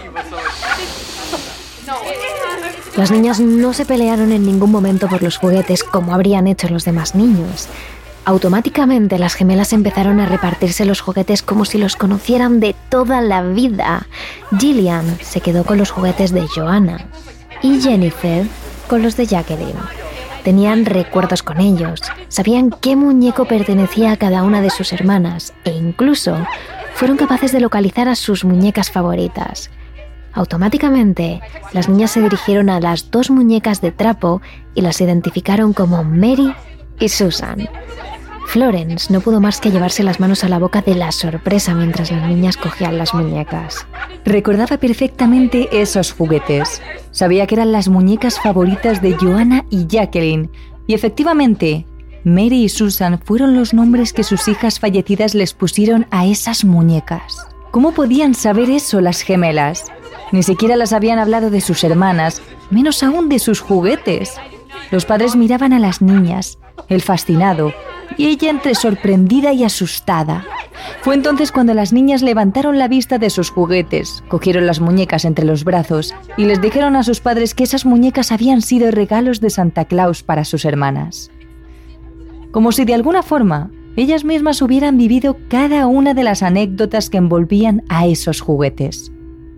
Las 2.97 3.11
niñas 3.11 3.41
no 3.41 3.73
se 3.73 3.87
pelearon 3.87 4.33
en 4.33 4.45
ningún 4.45 4.71
momento 4.71 5.09
por 5.09 5.23
los 5.23 5.39
juguetes 5.39 5.83
como 5.83 6.13
habrían 6.15 6.47
hecho 6.47 6.69
los 6.69 6.85
demás 6.85 7.15
niños. 7.15 7.69
Automáticamente 8.27 9.19
las 9.19 9.35
gemelas 9.35 9.73
empezaron 9.73 10.21
a 10.21 10.27
repartirse 10.27 10.85
los 10.85 11.01
juguetes 11.01 11.43
como 11.43 11.65
si 11.65 11.79
los 11.79 11.97
conocieran 11.97 12.61
de 12.61 12.77
toda 12.91 13.23
la 13.23 13.43
vida. 13.43 14.07
Gillian 14.59 15.19
se 15.23 15.41
quedó 15.41 15.65
con 15.65 15.79
los 15.79 15.91
juguetes 15.91 16.33
de 16.33 16.47
Joanna 16.47 17.07
y 17.63 17.81
Jennifer 17.81 18.47
con 18.89 19.03
los 19.03 19.17
de 19.17 19.27
Jacqueline. 19.27 19.79
Tenían 20.45 20.85
recuerdos 20.85 21.43
con 21.43 21.61
ellos, 21.61 22.03
sabían 22.29 22.71
qué 22.71 22.95
muñeco 22.95 23.47
pertenecía 23.47 24.13
a 24.13 24.17
cada 24.19 24.43
una 24.43 24.61
de 24.61 24.71
sus 24.71 24.93
hermanas 24.93 25.55
e 25.65 25.71
incluso 25.71 26.37
fueron 26.95 27.17
capaces 27.17 27.53
de 27.53 27.61
localizar 27.61 28.09
a 28.09 28.17
sus 28.17 28.45
muñecas 28.45 28.91
favoritas. 28.91 29.71
Automáticamente, 30.35 31.41
las 31.73 31.89
niñas 31.89 32.13
se 32.13 32.23
dirigieron 32.23 32.71
a 32.71 32.81
las 32.81 33.11
dos 33.11 33.31
muñecas 33.31 33.81
de 33.81 33.93
trapo 33.93 34.41
y 34.75 34.81
las 34.81 35.01
identificaron 35.01 35.73
como 35.73 36.05
Mary 36.05 36.55
y 36.99 37.09
Susan. 37.09 37.69
Florence 38.47 39.13
no 39.13 39.21
pudo 39.21 39.41
más 39.41 39.61
que 39.61 39.71
llevarse 39.71 40.03
las 40.03 40.21
manos 40.21 40.45
a 40.45 40.49
la 40.49 40.59
boca 40.59 40.83
de 40.83 40.95
la 40.95 41.13
sorpresa 41.13 41.75
mientras 41.75 42.11
las 42.11 42.29
niñas 42.29 42.57
cogían 42.57 42.99
las 42.99 43.15
muñecas. 43.15 43.87
Recordaba 44.25 44.77
perfectamente 44.77 45.69
esos 45.73 46.13
juguetes. 46.13 46.83
Sabía 47.13 47.47
que 47.47 47.55
eran 47.55 47.73
las 47.73 47.89
muñecas 47.89 48.39
favoritas 48.41 49.01
de 49.01 49.15
Joanna 49.15 49.65
y 49.71 49.87
Jacqueline. 49.87 50.51
Y 50.87 50.95
efectivamente, 50.95 51.87
Mary 52.25 52.65
y 52.65 52.69
Susan 52.69 53.21
fueron 53.25 53.55
los 53.55 53.73
nombres 53.73 54.13
que 54.13 54.23
sus 54.23 54.47
hijas 54.49 54.79
fallecidas 54.79 55.35
les 55.35 55.55
pusieron 55.55 56.07
a 56.11 56.27
esas 56.27 56.65
muñecas. 56.65 57.47
¿Cómo 57.71 57.93
podían 57.93 58.35
saber 58.35 58.71
eso 58.71 59.01
las 59.01 59.23
gemelas? 59.23 59.91
Ni 60.33 60.43
siquiera 60.43 60.77
las 60.77 60.93
habían 60.93 61.19
hablado 61.19 61.51
de 61.51 61.61
sus 61.61 61.85
hermanas, 61.85 62.43
menos 62.71 63.03
aún 63.03 63.29
de 63.29 63.39
sus 63.39 63.61
juguetes. 63.61 64.35
Los 64.91 65.05
padres 65.05 65.37
miraban 65.37 65.73
a 65.73 65.79
las 65.79 66.01
niñas, 66.01 66.59
el 66.89 67.03
fascinado, 67.03 67.73
y 68.17 68.27
ella 68.29 68.51
entre 68.51 68.75
sorprendida 68.75 69.53
y 69.53 69.65
asustada. 69.65 70.45
Fue 71.03 71.15
entonces 71.15 71.53
cuando 71.53 71.75
las 71.75 71.93
niñas 71.93 72.23
levantaron 72.23 72.79
la 72.79 72.89
vista 72.89 73.19
de 73.19 73.31
sus 73.31 73.51
juguetes, 73.51 74.25
cogieron 74.29 74.67
las 74.67 74.81
muñecas 74.81 75.25
entre 75.25 75.45
los 75.45 75.65
brazos 75.65 76.15
y 76.37 76.47
les 76.47 76.61
dijeron 76.61 76.97
a 76.97 77.05
sus 77.05 77.21
padres 77.21 77.55
que 77.55 77.65
esas 77.65 77.85
muñecas 77.85 78.33
habían 78.33 78.63
sido 78.63 78.91
regalos 78.91 79.41
de 79.41 79.51
Santa 79.51 79.85
Claus 79.85 80.23
para 80.23 80.45
sus 80.45 80.65
hermanas. 80.65 81.31
Como 82.51 82.73
si 82.73 82.85
de 82.85 82.95
alguna 82.95 83.23
forma 83.23 83.71
ellas 83.97 84.25
mismas 84.25 84.63
hubieran 84.63 84.97
vivido 84.97 85.37
cada 85.49 85.87
una 85.87 86.15
de 86.15 86.23
las 86.23 86.43
anécdotas 86.43 87.11
que 87.11 87.19
envolvían 87.19 87.83
a 87.89 88.07
esos 88.07 88.41
juguetes. 88.41 89.12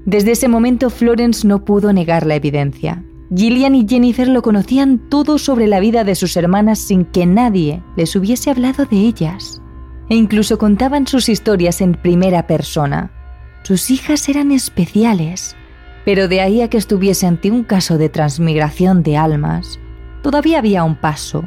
Desde 0.07 0.33
ese 0.33 0.49
momento 0.49 0.91
Florence 0.91 1.47
no 1.47 1.65
pudo 1.65 1.93
negar 1.93 2.27
la 2.27 2.35
evidencia. 2.35 3.03
Gillian 3.35 3.75
y 3.75 3.87
Jennifer 3.89 4.29
lo 4.29 4.43
conocían 4.43 4.99
todo 5.09 5.39
sobre 5.39 5.67
la 5.67 5.81
vida 5.81 6.05
de 6.05 6.15
sus 6.15 6.37
hermanas 6.37 6.79
sin 6.79 7.07
que 7.07 7.25
nadie 7.25 7.83
les 7.97 8.15
hubiese 8.15 8.51
hablado 8.51 8.85
de 8.85 8.97
ellas. 8.97 9.63
E 10.11 10.15
incluso 10.15 10.59
contaban 10.59 11.07
sus 11.07 11.31
historias 11.31 11.81
en 11.81 11.95
primera 11.95 12.47
persona. 12.47 13.11
Sus 13.63 13.91
hijas 13.91 14.29
eran 14.29 14.53
especiales, 14.53 15.57
pero 16.05 16.29
de 16.29 16.43
ahí 16.43 16.61
a 16.61 16.69
que 16.69 16.77
estuviese 16.77 17.27
ante 17.27 17.51
un 17.51 17.65
caso 17.65 17.97
de 17.97 18.11
transmigración 18.11 19.03
de 19.03 19.17
almas, 19.17 19.81
todavía 20.23 20.59
había 20.59 20.85
un 20.85 20.97
paso. 20.97 21.45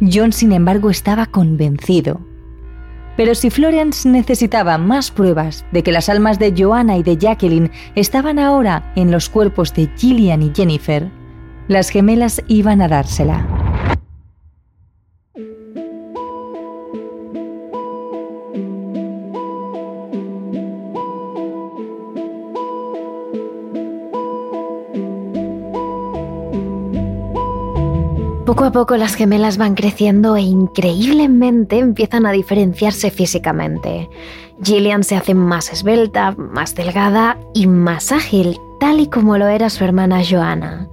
John, 0.00 0.32
sin 0.32 0.52
embargo, 0.52 0.90
estaba 0.90 1.24
convencido 1.24 2.20
pero 3.16 3.34
si 3.34 3.50
Florence 3.50 4.08
necesitaba 4.08 4.78
más 4.78 5.10
pruebas 5.10 5.64
de 5.72 5.82
que 5.82 5.92
las 5.92 6.08
almas 6.08 6.38
de 6.38 6.54
Joanna 6.56 6.96
y 6.96 7.02
de 7.02 7.16
Jacqueline 7.16 7.70
estaban 7.94 8.38
ahora 8.38 8.92
en 8.96 9.10
los 9.10 9.28
cuerpos 9.28 9.74
de 9.74 9.88
Gillian 9.96 10.42
y 10.42 10.52
Jennifer, 10.54 11.10
las 11.68 11.90
gemelas 11.90 12.42
iban 12.46 12.80
a 12.80 12.88
dársela. 12.88 13.65
Poco 28.56 28.68
a 28.68 28.72
poco 28.72 28.96
las 28.96 29.16
gemelas 29.16 29.58
van 29.58 29.74
creciendo 29.74 30.34
e 30.34 30.40
increíblemente 30.40 31.78
empiezan 31.78 32.24
a 32.24 32.32
diferenciarse 32.32 33.10
físicamente. 33.10 34.08
Gillian 34.62 35.04
se 35.04 35.14
hace 35.14 35.34
más 35.34 35.70
esbelta, 35.74 36.34
más 36.38 36.74
delgada 36.74 37.38
y 37.52 37.66
más 37.66 38.12
ágil, 38.12 38.58
tal 38.80 39.00
y 39.00 39.08
como 39.08 39.36
lo 39.36 39.46
era 39.46 39.68
su 39.68 39.84
hermana 39.84 40.22
Joanna. 40.26 40.88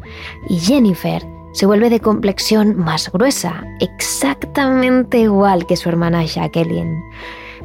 Y 0.49 0.59
Jennifer 0.59 1.25
se 1.53 1.65
vuelve 1.65 1.89
de 1.89 2.01
complexión 2.01 2.75
más 2.75 3.09
gruesa, 3.09 3.63
exactamente 3.79 5.19
igual 5.19 5.65
que 5.65 5.77
su 5.77 5.87
hermana 5.87 6.25
Jacqueline. 6.25 7.01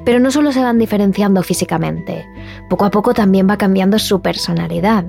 Pero 0.05 0.21
no 0.21 0.31
solo 0.31 0.53
se 0.53 0.63
van 0.63 0.79
diferenciando 0.79 1.43
físicamente, 1.43 2.25
poco 2.71 2.85
a 2.85 2.93
poco 2.93 3.15
también 3.15 3.51
va 3.51 3.57
cambiando 3.57 3.99
su 3.99 4.23
personalidad. 4.23 5.07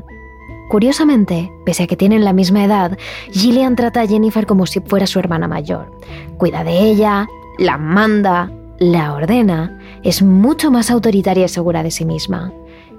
Curiosamente, 0.69 1.51
pese 1.65 1.83
a 1.83 1.87
que 1.87 1.97
tienen 1.97 2.23
la 2.23 2.31
misma 2.31 2.63
edad, 2.63 2.95
Gillian 3.31 3.75
trata 3.75 4.01
a 4.01 4.07
Jennifer 4.07 4.45
como 4.45 4.67
si 4.67 4.79
fuera 4.81 5.07
su 5.07 5.17
hermana 5.17 5.47
mayor. 5.47 5.91
Cuida 6.37 6.63
de 6.63 6.79
ella, 6.79 7.27
la 7.57 7.79
manda, 7.79 8.51
la 8.77 9.13
ordena, 9.13 9.79
es 10.03 10.21
mucho 10.21 10.69
más 10.69 10.91
autoritaria 10.91 11.45
y 11.45 11.49
segura 11.49 11.81
de 11.81 11.89
sí 11.89 12.05
misma. 12.05 12.53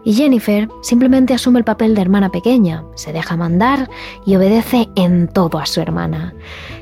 Y 0.05 0.15
Jennifer 0.15 0.69
simplemente 0.83 1.35
asume 1.35 1.59
el 1.59 1.65
papel 1.65 1.95
de 1.95 2.01
hermana 2.01 2.31
pequeña, 2.31 2.85
se 2.95 3.13
deja 3.13 3.37
mandar 3.37 3.91
y 4.25 4.35
obedece 4.37 4.89
en 4.97 5.29
todo 5.29 5.59
a 5.59 5.67
su 5.67 5.81
hermana. 5.81 6.35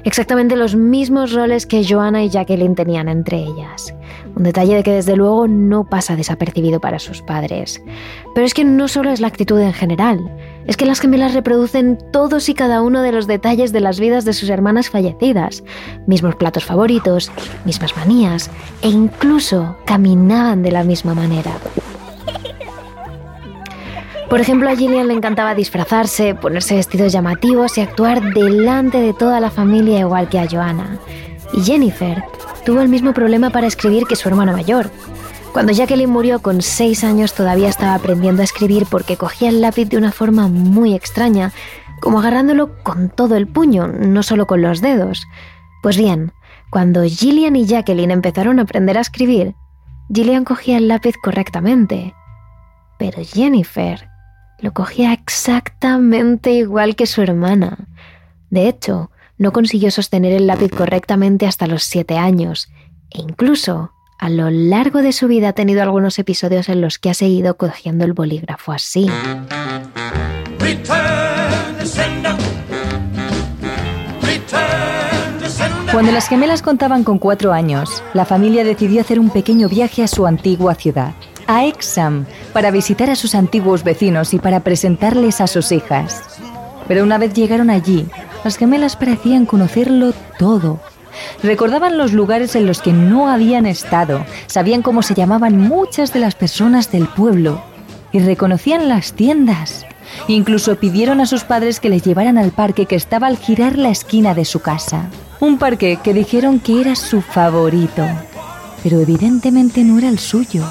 Exactamente 0.04 0.56
los 0.56 0.76
mismos 0.76 1.32
roles 1.32 1.66
que 1.66 1.84
Joanna 1.84 2.22
y 2.22 2.30
Jacqueline 2.30 2.76
tenían 2.76 3.08
entre 3.08 3.38
ellas. 3.38 3.92
Un 4.36 4.44
detalle 4.44 4.76
de 4.76 4.82
que 4.82 4.92
desde 4.92 5.16
luego 5.16 5.48
no 5.48 5.84
pasa 5.84 6.14
desapercibido 6.14 6.80
para 6.80 7.00
sus 7.00 7.22
padres. 7.22 7.82
Pero 8.34 8.46
es 8.46 8.54
que 8.54 8.64
no 8.64 8.86
solo 8.86 9.10
es 9.10 9.20
la 9.20 9.26
actitud 9.26 9.58
en 9.60 9.72
general, 9.72 10.20
es 10.66 10.76
que 10.76 10.86
las 10.86 11.00
gemelas 11.00 11.34
reproducen 11.34 11.98
todos 12.12 12.48
y 12.48 12.54
cada 12.54 12.82
uno 12.82 13.02
de 13.02 13.10
los 13.10 13.26
detalles 13.26 13.72
de 13.72 13.80
las 13.80 13.98
vidas 13.98 14.24
de 14.24 14.32
sus 14.32 14.48
hermanas 14.48 14.90
fallecidas, 14.90 15.64
mismos 16.06 16.36
platos 16.36 16.64
favoritos, 16.64 17.32
mismas 17.64 17.96
manías 17.96 18.50
e 18.82 18.88
incluso 18.88 19.76
caminaban 19.86 20.62
de 20.62 20.72
la 20.72 20.84
misma 20.84 21.14
manera. 21.14 21.52
Por 24.28 24.42
ejemplo, 24.42 24.68
a 24.68 24.76
Gillian 24.76 25.08
le 25.08 25.14
encantaba 25.14 25.54
disfrazarse, 25.54 26.34
ponerse 26.34 26.74
vestidos 26.74 27.12
llamativos 27.12 27.78
y 27.78 27.80
actuar 27.80 28.34
delante 28.34 28.98
de 28.98 29.14
toda 29.14 29.40
la 29.40 29.50
familia 29.50 30.00
igual 30.00 30.28
que 30.28 30.38
a 30.38 30.46
Joanna. 30.46 30.98
Y 31.54 31.62
Jennifer 31.62 32.22
tuvo 32.66 32.82
el 32.82 32.90
mismo 32.90 33.14
problema 33.14 33.48
para 33.48 33.66
escribir 33.66 34.04
que 34.04 34.16
su 34.16 34.28
hermana 34.28 34.52
mayor. 34.52 34.90
Cuando 35.54 35.72
Jacqueline 35.72 36.10
murió 36.10 36.42
con 36.42 36.60
seis 36.60 37.04
años 37.04 37.32
todavía 37.32 37.70
estaba 37.70 37.94
aprendiendo 37.94 38.42
a 38.42 38.44
escribir 38.44 38.84
porque 38.90 39.16
cogía 39.16 39.48
el 39.48 39.62
lápiz 39.62 39.88
de 39.88 39.96
una 39.96 40.12
forma 40.12 40.46
muy 40.46 40.94
extraña, 40.94 41.52
como 42.02 42.20
agarrándolo 42.20 42.82
con 42.82 43.08
todo 43.08 43.34
el 43.34 43.48
puño, 43.48 43.88
no 43.88 44.22
solo 44.22 44.46
con 44.46 44.60
los 44.60 44.82
dedos. 44.82 45.26
Pues 45.82 45.96
bien, 45.96 46.32
cuando 46.68 47.02
Gillian 47.02 47.56
y 47.56 47.64
Jacqueline 47.64 48.10
empezaron 48.10 48.58
a 48.58 48.62
aprender 48.62 48.98
a 48.98 49.00
escribir, 49.00 49.54
Gillian 50.12 50.44
cogía 50.44 50.76
el 50.76 50.86
lápiz 50.86 51.14
correctamente, 51.16 52.14
pero 52.98 53.22
Jennifer 53.24 54.06
lo 54.60 54.72
cogía 54.72 55.12
exactamente 55.12 56.52
igual 56.52 56.96
que 56.96 57.06
su 57.06 57.22
hermana. 57.22 57.88
De 58.50 58.68
hecho, 58.68 59.10
no 59.36 59.52
consiguió 59.52 59.90
sostener 59.90 60.32
el 60.32 60.46
lápiz 60.46 60.70
correctamente 60.70 61.46
hasta 61.46 61.66
los 61.66 61.84
siete 61.84 62.18
años, 62.18 62.68
e 63.10 63.20
incluso 63.20 63.92
a 64.18 64.28
lo 64.30 64.50
largo 64.50 65.00
de 65.00 65.12
su 65.12 65.28
vida 65.28 65.50
ha 65.50 65.52
tenido 65.52 65.82
algunos 65.82 66.18
episodios 66.18 66.68
en 66.68 66.80
los 66.80 66.98
que 66.98 67.10
ha 67.10 67.14
seguido 67.14 67.56
cogiendo 67.56 68.04
el 68.04 68.14
bolígrafo 68.14 68.72
así. 68.72 69.08
Cuando 75.92 76.12
las 76.12 76.28
gemelas 76.28 76.62
contaban 76.62 77.04
con 77.04 77.18
cuatro 77.18 77.52
años, 77.52 78.02
la 78.12 78.24
familia 78.24 78.64
decidió 78.64 79.00
hacer 79.00 79.20
un 79.20 79.30
pequeño 79.30 79.68
viaje 79.68 80.02
a 80.02 80.08
su 80.08 80.26
antigua 80.26 80.74
ciudad 80.74 81.14
a 81.48 81.64
Exam 81.64 82.26
para 82.52 82.70
visitar 82.70 83.10
a 83.10 83.16
sus 83.16 83.34
antiguos 83.34 83.82
vecinos 83.82 84.34
y 84.34 84.38
para 84.38 84.60
presentarles 84.60 85.40
a 85.40 85.48
sus 85.48 85.72
hijas. 85.72 86.38
Pero 86.86 87.02
una 87.02 87.18
vez 87.18 87.32
llegaron 87.32 87.70
allí, 87.70 88.06
las 88.44 88.56
gemelas 88.56 88.96
parecían 88.96 89.46
conocerlo 89.46 90.12
todo. 90.38 90.78
Recordaban 91.42 91.98
los 91.98 92.12
lugares 92.12 92.54
en 92.54 92.66
los 92.66 92.80
que 92.80 92.92
no 92.92 93.28
habían 93.28 93.66
estado, 93.66 94.24
sabían 94.46 94.82
cómo 94.82 95.02
se 95.02 95.14
llamaban 95.14 95.58
muchas 95.58 96.12
de 96.12 96.20
las 96.20 96.34
personas 96.34 96.92
del 96.92 97.08
pueblo 97.08 97.62
y 98.12 98.20
reconocían 98.20 98.88
las 98.88 99.14
tiendas. 99.14 99.86
Incluso 100.28 100.76
pidieron 100.76 101.20
a 101.20 101.26
sus 101.26 101.44
padres 101.44 101.80
que 101.80 101.88
les 101.88 102.02
llevaran 102.02 102.38
al 102.38 102.50
parque 102.50 102.86
que 102.86 102.96
estaba 102.96 103.26
al 103.26 103.38
girar 103.38 103.78
la 103.78 103.88
esquina 103.88 104.34
de 104.34 104.44
su 104.44 104.60
casa. 104.60 105.10
Un 105.40 105.58
parque 105.58 105.98
que 106.02 106.14
dijeron 106.14 106.60
que 106.60 106.80
era 106.80 106.94
su 106.94 107.22
favorito, 107.22 108.06
pero 108.82 109.00
evidentemente 109.00 109.82
no 109.82 109.98
era 109.98 110.08
el 110.08 110.18
suyo 110.18 110.64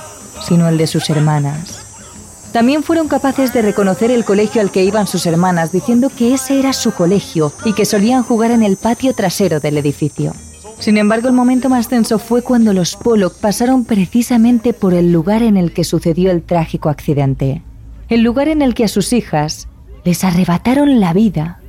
sino 0.45 0.67
el 0.67 0.77
de 0.77 0.87
sus 0.87 1.09
hermanas. 1.09 1.87
También 2.51 2.81
fueron 2.81 3.07
capaces 3.07 3.53
de 3.53 3.61
reconocer 3.61 4.09
el 4.09 4.25
colegio 4.25 4.61
al 4.61 4.71
que 4.71 4.83
iban 4.83 5.05
sus 5.05 5.25
hermanas, 5.25 5.71
diciendo 5.71 6.09
que 6.09 6.33
ese 6.33 6.59
era 6.59 6.73
su 6.73 6.91
colegio 6.91 7.51
y 7.65 7.73
que 7.73 7.85
solían 7.85 8.23
jugar 8.23 8.51
en 8.51 8.63
el 8.63 8.77
patio 8.77 9.13
trasero 9.13 9.59
del 9.59 9.77
edificio. 9.77 10.33
Sin 10.79 10.97
embargo, 10.97 11.27
el 11.27 11.33
momento 11.33 11.69
más 11.69 11.87
tenso 11.87 12.19
fue 12.19 12.41
cuando 12.41 12.71
los 12.71 12.95
Pollock 12.95 13.35
pasaron 13.39 13.83
precisamente 13.83 14.73
por 14.73 14.93
el 14.93 15.11
lugar 15.11 15.43
en 15.43 15.57
el 15.57 15.73
que 15.73 15.83
sucedió 15.83 16.31
el 16.31 16.43
trágico 16.43 16.89
accidente. 16.89 17.61
El 18.09 18.21
lugar 18.21 18.47
en 18.47 18.61
el 18.61 18.73
que 18.73 18.85
a 18.85 18.87
sus 18.87 19.11
hijas 19.11 19.67
les 20.05 20.23
arrebataron 20.23 20.99
la 20.99 21.13
vida. 21.13 21.59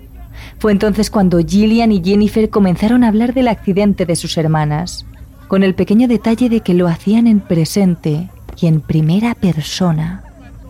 Fue 0.58 0.72
entonces 0.72 1.10
cuando 1.10 1.38
Gillian 1.38 1.90
y 1.90 2.02
Jennifer 2.02 2.48
comenzaron 2.50 3.02
a 3.02 3.08
hablar 3.08 3.34
del 3.34 3.48
accidente 3.48 4.06
de 4.06 4.14
sus 4.14 4.36
hermanas, 4.36 5.04
con 5.48 5.62
el 5.62 5.74
pequeño 5.74 6.06
detalle 6.06 6.48
de 6.48 6.60
que 6.60 6.74
lo 6.74 6.86
hacían 6.86 7.26
en 7.26 7.40
presente 7.40 8.28
y 8.60 8.66
en 8.66 8.80
primera 8.80 9.34
persona, 9.34 10.22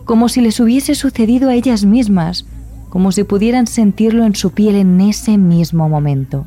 como 0.05 0.29
si 0.29 0.41
les 0.41 0.59
hubiese 0.59 0.95
sucedido 0.95 1.49
a 1.49 1.55
ellas 1.55 1.85
mismas, 1.85 2.45
como 2.89 3.11
si 3.11 3.23
pudieran 3.23 3.67
sentirlo 3.67 4.25
en 4.25 4.35
su 4.35 4.51
piel 4.51 4.75
en 4.75 4.99
ese 5.01 5.37
mismo 5.37 5.89
momento. 5.89 6.45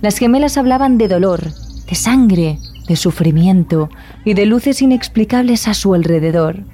Las 0.00 0.18
gemelas 0.18 0.58
hablaban 0.58 0.98
de 0.98 1.08
dolor, 1.08 1.52
de 1.88 1.94
sangre, 1.94 2.58
de 2.88 2.96
sufrimiento 2.96 3.88
y 4.24 4.34
de 4.34 4.46
luces 4.46 4.82
inexplicables 4.82 5.68
a 5.68 5.74
su 5.74 5.94
alrededor, 5.94 6.64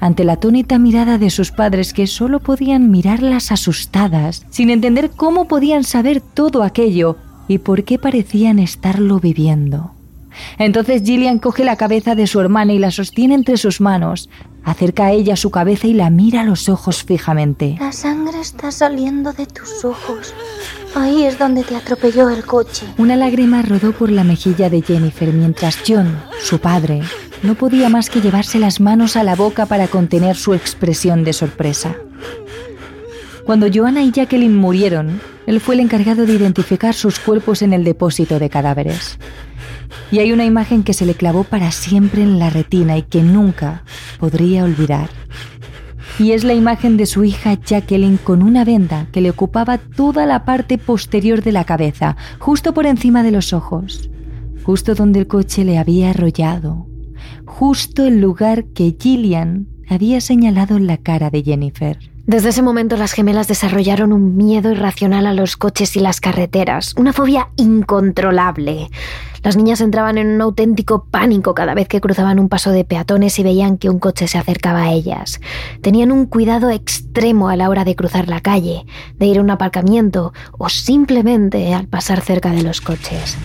ante 0.00 0.24
la 0.24 0.34
atónita 0.34 0.78
mirada 0.78 1.16
de 1.16 1.30
sus 1.30 1.50
padres 1.50 1.94
que 1.94 2.06
solo 2.06 2.40
podían 2.40 2.90
mirarlas 2.90 3.52
asustadas, 3.52 4.44
sin 4.50 4.68
entender 4.68 5.10
cómo 5.10 5.48
podían 5.48 5.84
saber 5.84 6.20
todo 6.20 6.62
aquello 6.62 7.16
y 7.48 7.58
por 7.58 7.84
qué 7.84 7.98
parecían 7.98 8.58
estarlo 8.58 9.18
viviendo. 9.20 9.93
Entonces 10.58 11.02
Gillian 11.04 11.38
coge 11.38 11.64
la 11.64 11.76
cabeza 11.76 12.14
de 12.14 12.26
su 12.26 12.40
hermana 12.40 12.72
y 12.72 12.78
la 12.78 12.90
sostiene 12.90 13.34
entre 13.34 13.56
sus 13.56 13.80
manos, 13.80 14.28
acerca 14.64 15.06
a 15.06 15.12
ella 15.12 15.36
su 15.36 15.50
cabeza 15.50 15.86
y 15.86 15.94
la 15.94 16.10
mira 16.10 16.40
a 16.40 16.44
los 16.44 16.68
ojos 16.68 17.04
fijamente. 17.04 17.76
La 17.78 17.92
sangre 17.92 18.40
está 18.40 18.70
saliendo 18.70 19.32
de 19.32 19.46
tus 19.46 19.84
ojos. 19.84 20.34
Ahí 20.94 21.24
es 21.24 21.38
donde 21.38 21.64
te 21.64 21.76
atropelló 21.76 22.30
el 22.30 22.44
coche. 22.44 22.86
Una 22.98 23.16
lágrima 23.16 23.62
rodó 23.62 23.92
por 23.92 24.10
la 24.10 24.24
mejilla 24.24 24.70
de 24.70 24.82
Jennifer 24.82 25.32
mientras 25.32 25.78
John, 25.86 26.22
su 26.40 26.60
padre, 26.60 27.02
no 27.42 27.56
podía 27.56 27.88
más 27.88 28.08
que 28.08 28.20
llevarse 28.20 28.58
las 28.58 28.80
manos 28.80 29.16
a 29.16 29.24
la 29.24 29.34
boca 29.34 29.66
para 29.66 29.88
contener 29.88 30.36
su 30.36 30.54
expresión 30.54 31.24
de 31.24 31.32
sorpresa. 31.32 31.96
Cuando 33.44 33.66
Joanna 33.72 34.02
y 34.02 34.10
Jacqueline 34.10 34.56
murieron, 34.56 35.20
él 35.46 35.60
fue 35.60 35.74
el 35.74 35.82
encargado 35.82 36.24
de 36.24 36.32
identificar 36.32 36.94
sus 36.94 37.18
cuerpos 37.18 37.60
en 37.60 37.74
el 37.74 37.84
depósito 37.84 38.38
de 38.38 38.48
cadáveres. 38.48 39.18
Y 40.10 40.18
hay 40.18 40.32
una 40.32 40.44
imagen 40.44 40.82
que 40.82 40.92
se 40.92 41.06
le 41.06 41.14
clavó 41.14 41.44
para 41.44 41.70
siempre 41.72 42.22
en 42.22 42.38
la 42.38 42.50
retina 42.50 42.96
y 42.96 43.02
que 43.02 43.22
nunca 43.22 43.84
podría 44.18 44.64
olvidar. 44.64 45.08
Y 46.18 46.32
es 46.32 46.44
la 46.44 46.54
imagen 46.54 46.96
de 46.96 47.06
su 47.06 47.24
hija 47.24 47.54
Jacqueline 47.54 48.18
con 48.18 48.42
una 48.42 48.64
venda 48.64 49.08
que 49.10 49.20
le 49.20 49.30
ocupaba 49.30 49.78
toda 49.78 50.26
la 50.26 50.44
parte 50.44 50.78
posterior 50.78 51.42
de 51.42 51.50
la 51.50 51.64
cabeza, 51.64 52.16
justo 52.38 52.72
por 52.72 52.86
encima 52.86 53.24
de 53.24 53.32
los 53.32 53.52
ojos, 53.52 54.08
justo 54.62 54.94
donde 54.94 55.20
el 55.20 55.26
coche 55.26 55.64
le 55.64 55.78
había 55.78 56.10
arrollado, 56.10 56.86
justo 57.46 58.06
el 58.06 58.20
lugar 58.20 58.66
que 58.66 58.96
Gillian 58.98 59.66
había 59.88 60.20
señalado 60.20 60.76
en 60.76 60.86
la 60.86 60.98
cara 60.98 61.30
de 61.30 61.42
Jennifer. 61.42 62.13
Desde 62.26 62.48
ese 62.48 62.62
momento 62.62 62.96
las 62.96 63.12
gemelas 63.12 63.48
desarrollaron 63.48 64.10
un 64.10 64.38
miedo 64.38 64.70
irracional 64.70 65.26
a 65.26 65.34
los 65.34 65.58
coches 65.58 65.94
y 65.94 66.00
las 66.00 66.20
carreteras, 66.20 66.94
una 66.96 67.12
fobia 67.12 67.50
incontrolable. 67.56 68.88
Las 69.42 69.58
niñas 69.58 69.82
entraban 69.82 70.16
en 70.16 70.28
un 70.28 70.40
auténtico 70.40 71.04
pánico 71.04 71.54
cada 71.54 71.74
vez 71.74 71.86
que 71.86 72.00
cruzaban 72.00 72.38
un 72.38 72.48
paso 72.48 72.70
de 72.70 72.86
peatones 72.86 73.38
y 73.38 73.42
veían 73.42 73.76
que 73.76 73.90
un 73.90 73.98
coche 73.98 74.26
se 74.26 74.38
acercaba 74.38 74.84
a 74.84 74.92
ellas. 74.92 75.38
Tenían 75.82 76.12
un 76.12 76.24
cuidado 76.24 76.70
extremo 76.70 77.50
a 77.50 77.56
la 77.56 77.68
hora 77.68 77.84
de 77.84 77.94
cruzar 77.94 78.26
la 78.26 78.40
calle, 78.40 78.86
de 79.18 79.26
ir 79.26 79.36
a 79.36 79.42
un 79.42 79.50
aparcamiento 79.50 80.32
o 80.56 80.70
simplemente 80.70 81.74
al 81.74 81.88
pasar 81.88 82.22
cerca 82.22 82.52
de 82.52 82.62
los 82.62 82.80
coches. 82.80 83.36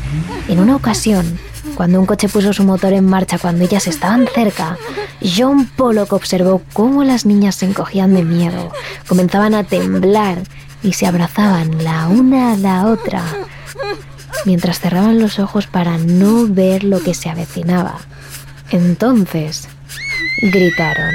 En 0.47 0.59
una 0.59 0.77
ocasión, 0.77 1.37
cuando 1.75 1.99
un 1.99 2.05
coche 2.05 2.29
puso 2.29 2.53
su 2.53 2.63
motor 2.63 2.93
en 2.93 3.05
marcha 3.05 3.37
cuando 3.37 3.63
ellas 3.63 3.87
estaban 3.87 4.27
cerca, 4.33 4.77
John 5.21 5.65
Pollock 5.65 6.13
observó 6.13 6.61
cómo 6.73 7.03
las 7.03 7.25
niñas 7.25 7.55
se 7.55 7.65
encogían 7.65 8.13
de 8.13 8.23
miedo, 8.23 8.71
comenzaban 9.07 9.53
a 9.53 9.63
temblar 9.63 10.39
y 10.83 10.93
se 10.93 11.07
abrazaban 11.07 11.83
la 11.83 12.07
una 12.07 12.53
a 12.53 12.57
la 12.57 12.85
otra 12.87 13.23
mientras 14.45 14.79
cerraban 14.79 15.19
los 15.19 15.39
ojos 15.39 15.67
para 15.67 15.97
no 15.97 16.47
ver 16.47 16.83
lo 16.83 17.01
que 17.01 17.13
se 17.13 17.29
avecinaba. 17.29 17.99
Entonces, 18.71 19.67
gritaron. 20.41 21.13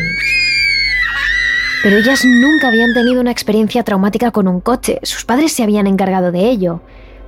Pero 1.83 1.99
ellas 1.99 2.25
nunca 2.25 2.69
habían 2.69 2.95
tenido 2.95 3.21
una 3.21 3.31
experiencia 3.31 3.83
traumática 3.83 4.31
con 4.31 4.49
un 4.49 4.61
coche. 4.61 5.01
Sus 5.03 5.25
padres 5.25 5.53
se 5.53 5.63
habían 5.63 5.87
encargado 5.87 6.33
de 6.33 6.49
ello. 6.49 6.81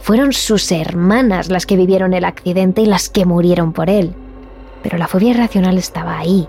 Fueron 0.07 0.33
sus 0.33 0.71
hermanas 0.71 1.51
las 1.51 1.67
que 1.67 1.77
vivieron 1.77 2.15
el 2.15 2.25
accidente 2.25 2.81
y 2.81 2.87
las 2.87 3.09
que 3.09 3.25
murieron 3.25 3.73
por 3.73 3.91
él. 3.91 4.15
Pero 4.85 4.99
la 4.99 5.09
fobia 5.09 5.31
irracional 5.31 5.79
estaba 5.79 6.17
ahí. 6.17 6.47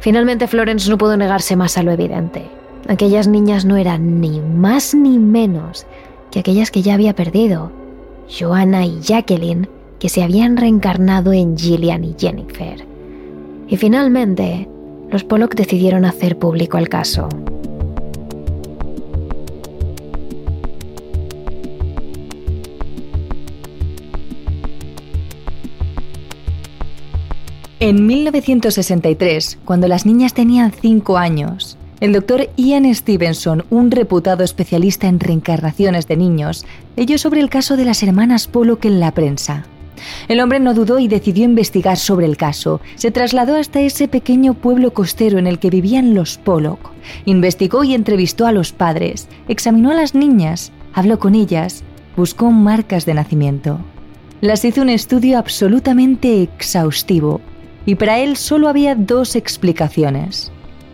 Finalmente 0.00 0.46
Florence 0.46 0.90
no 0.90 0.98
pudo 0.98 1.16
negarse 1.16 1.56
más 1.56 1.78
a 1.78 1.82
lo 1.82 1.92
evidente. 1.92 2.44
Aquellas 2.88 3.26
niñas 3.26 3.64
no 3.64 3.78
eran 3.78 4.20
ni 4.20 4.38
más 4.42 4.94
ni 4.94 5.18
menos 5.18 5.86
que 6.30 6.40
aquellas 6.40 6.70
que 6.70 6.82
ya 6.82 6.92
había 6.92 7.14
perdido. 7.14 7.72
Joanna 8.28 8.84
y 8.84 9.00
Jacqueline, 9.00 9.66
que 9.98 10.10
se 10.10 10.22
habían 10.22 10.58
reencarnado 10.58 11.32
en 11.32 11.56
Gillian 11.56 12.04
y 12.04 12.14
Jennifer. 12.18 12.86
Y 13.66 13.78
finalmente, 13.78 14.68
los 15.10 15.24
Pollock 15.24 15.54
decidieron 15.54 16.04
hacer 16.04 16.38
público 16.38 16.76
el 16.76 16.90
caso. 16.90 17.30
En 27.82 28.06
1963, 28.06 29.58
cuando 29.64 29.88
las 29.88 30.06
niñas 30.06 30.34
tenían 30.34 30.70
5 30.70 31.18
años, 31.18 31.76
el 31.98 32.12
doctor 32.12 32.48
Ian 32.56 32.94
Stevenson, 32.94 33.64
un 33.70 33.90
reputado 33.90 34.44
especialista 34.44 35.08
en 35.08 35.18
reencarnaciones 35.18 36.06
de 36.06 36.16
niños, 36.16 36.64
leyó 36.94 37.18
sobre 37.18 37.40
el 37.40 37.50
caso 37.50 37.76
de 37.76 37.84
las 37.84 38.04
hermanas 38.04 38.46
Pollock 38.46 38.84
en 38.84 39.00
la 39.00 39.10
prensa. 39.10 39.66
El 40.28 40.38
hombre 40.38 40.60
no 40.60 40.74
dudó 40.74 41.00
y 41.00 41.08
decidió 41.08 41.44
investigar 41.44 41.96
sobre 41.96 42.26
el 42.26 42.36
caso. 42.36 42.80
Se 42.94 43.10
trasladó 43.10 43.56
hasta 43.56 43.80
ese 43.80 44.06
pequeño 44.06 44.54
pueblo 44.54 44.94
costero 44.94 45.40
en 45.40 45.48
el 45.48 45.58
que 45.58 45.70
vivían 45.70 46.14
los 46.14 46.38
Pollock. 46.38 46.92
Investigó 47.24 47.82
y 47.82 47.94
entrevistó 47.94 48.46
a 48.46 48.52
los 48.52 48.70
padres, 48.70 49.26
examinó 49.48 49.90
a 49.90 49.94
las 49.94 50.14
niñas, 50.14 50.70
habló 50.92 51.18
con 51.18 51.34
ellas, 51.34 51.82
buscó 52.16 52.52
marcas 52.52 53.06
de 53.06 53.14
nacimiento. 53.14 53.80
Las 54.40 54.64
hizo 54.64 54.82
un 54.82 54.88
estudio 54.88 55.36
absolutamente 55.36 56.44
exhaustivo 56.44 57.40
y 57.86 57.94
para 57.96 58.18
él 58.18 58.36
solo 58.36 58.68
había 58.68 58.94
dos 58.94 59.36
explicaciones 59.36 60.52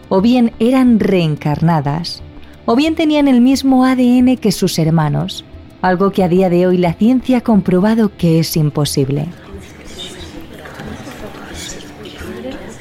o 0.08 0.20
bien 0.20 0.52
eran 0.58 1.00
reencarnadas, 1.00 2.22
o 2.64 2.76
bien 2.76 2.94
tenían 2.94 3.28
el 3.28 3.40
mismo 3.40 3.84
ADN 3.84 4.36
que 4.36 4.52
sus 4.52 4.78
hermanos, 4.78 5.44
algo 5.82 6.10
que 6.10 6.22
a 6.22 6.28
día 6.28 6.50
de 6.50 6.66
hoy 6.66 6.78
la 6.78 6.94
ciencia 6.94 7.38
ha 7.38 7.40
comprobado 7.42 8.16
que 8.16 8.38
es 8.38 8.56
imposible. 8.56 9.26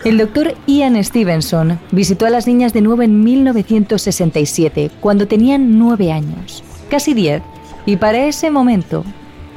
El 0.05 0.17
doctor 0.17 0.55
Ian 0.67 1.03
Stevenson 1.03 1.79
visitó 1.91 2.25
a 2.25 2.29
las 2.29 2.47
niñas 2.47 2.71
de 2.71 2.81
nuevo 2.81 3.01
en 3.01 3.23
1967, 3.23 4.89
cuando 5.01 5.27
tenían 5.27 5.77
nueve 5.77 6.13
años, 6.13 6.63
casi 6.89 7.13
diez, 7.13 7.41
y 7.85 7.97
para 7.97 8.25
ese 8.25 8.49
momento 8.49 9.03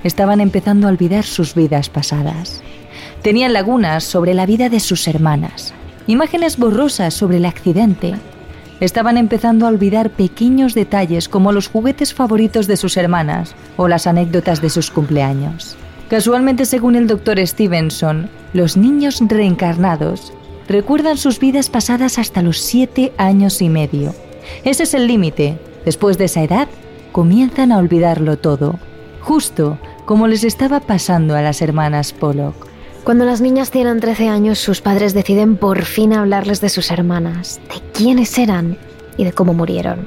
estaban 0.02 0.40
empezando 0.40 0.86
a 0.86 0.90
olvidar 0.90 1.24
sus 1.24 1.54
vidas 1.54 1.88
pasadas. 1.88 2.62
Tenían 3.22 3.52
lagunas 3.52 4.04
sobre 4.04 4.32
la 4.32 4.46
vida 4.46 4.70
de 4.70 4.80
sus 4.80 5.06
hermanas, 5.06 5.74
imágenes 6.06 6.56
borrosas 6.56 7.12
sobre 7.12 7.36
el 7.36 7.44
accidente. 7.44 8.14
Estaban 8.80 9.18
empezando 9.18 9.66
a 9.66 9.68
olvidar 9.68 10.08
pequeños 10.08 10.72
detalles 10.72 11.28
como 11.28 11.52
los 11.52 11.68
juguetes 11.68 12.14
favoritos 12.14 12.66
de 12.66 12.78
sus 12.78 12.96
hermanas 12.96 13.54
o 13.76 13.88
las 13.88 14.06
anécdotas 14.06 14.62
de 14.62 14.70
sus 14.70 14.90
cumpleaños. 14.90 15.76
Casualmente, 16.08 16.64
según 16.64 16.96
el 16.96 17.06
doctor 17.06 17.38
Stevenson, 17.46 18.30
los 18.54 18.78
niños 18.78 19.20
reencarnados 19.20 20.32
recuerdan 20.66 21.18
sus 21.18 21.38
vidas 21.38 21.68
pasadas 21.68 22.18
hasta 22.18 22.40
los 22.40 22.58
siete 22.58 23.12
años 23.18 23.60
y 23.60 23.68
medio. 23.68 24.14
Ese 24.64 24.84
es 24.84 24.94
el 24.94 25.06
límite. 25.06 25.58
Después 25.84 26.16
de 26.16 26.24
esa 26.24 26.42
edad, 26.42 26.68
comienzan 27.12 27.70
a 27.70 27.78
olvidarlo 27.78 28.38
todo, 28.38 28.78
justo 29.20 29.78
como 30.06 30.26
les 30.26 30.42
estaba 30.42 30.80
pasando 30.80 31.36
a 31.36 31.42
las 31.42 31.60
hermanas 31.60 32.14
Pollock. 32.14 32.69
Cuando 33.04 33.24
las 33.24 33.40
niñas 33.40 33.70
tienen 33.70 33.98
13 33.98 34.28
años, 34.28 34.58
sus 34.58 34.82
padres 34.82 35.14
deciden 35.14 35.56
por 35.56 35.82
fin 35.82 36.12
hablarles 36.12 36.60
de 36.60 36.68
sus 36.68 36.90
hermanas, 36.90 37.58
de 37.68 37.80
quiénes 37.92 38.38
eran 38.38 38.76
y 39.16 39.24
de 39.24 39.32
cómo 39.32 39.54
murieron. 39.54 40.04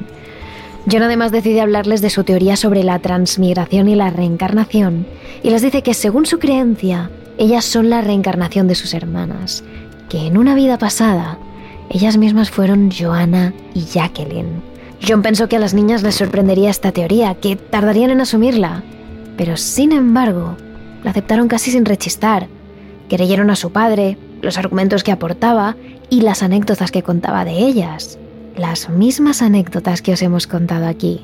John 0.90 1.02
además 1.02 1.32
decide 1.32 1.62
hablarles 1.62 2.02
de 2.02 2.12
su 2.12 2.24
teoría 2.24 2.56
sobre 2.56 2.84
la 2.84 3.00
transmigración 3.00 3.88
y 3.88 3.96
la 3.96 4.12
reencarnación, 4.12 5.08
y 5.42 5.50
les 5.50 5.64
dice 5.64 5.82
que 5.82 5.94
según 5.94 6.26
su 6.26 6.38
creencia, 6.38 7.10
ellas 7.38 7.66
son 7.66 7.90
la 7.90 8.02
reencarnación 8.02 8.68
de 8.68 8.76
sus 8.76 8.94
hermanas, 8.94 9.64
que 10.08 10.28
en 10.28 10.38
una 10.38 10.54
vida 10.54 10.78
pasada, 10.78 11.40
ellas 11.90 12.18
mismas 12.18 12.52
fueron 12.52 12.92
Joanna 12.92 13.54
y 13.74 13.86
Jacqueline. 13.86 14.62
John 15.06 15.24
pensó 15.24 15.50
que 15.50 15.56
a 15.56 15.60
las 15.60 15.74
niñas 15.74 16.04
les 16.04 16.16
sorprendería 16.16 16.70
esta 16.70 16.92
teoría, 16.92 17.34
que 17.36 17.56
tardarían 17.56 18.12
en 18.12 18.22
asumirla, 18.22 18.84
pero 19.36 19.58
sin 19.58 19.94
embargo, 19.94 20.58
la 21.04 21.12
aceptaron 21.12 21.48
casi 21.48 21.72
sin 21.72 21.86
rechistar, 21.86 22.48
Creyeron 23.10 23.50
a 23.50 23.56
su 23.56 23.72
padre, 23.72 24.18
los 24.42 24.58
argumentos 24.58 25.04
que 25.04 25.12
aportaba 25.12 25.76
y 26.10 26.22
las 26.22 26.44
anécdotas 26.44 26.92
que 26.92 27.04
contaba 27.04 27.46
de 27.46 27.58
ellas. 27.58 28.18
Las 28.56 28.90
mismas 28.90 29.42
anécdotas 29.42 30.02
que 30.02 30.14
os 30.14 30.22
hemos 30.22 30.48
contado 30.48 30.88
aquí. 30.88 31.22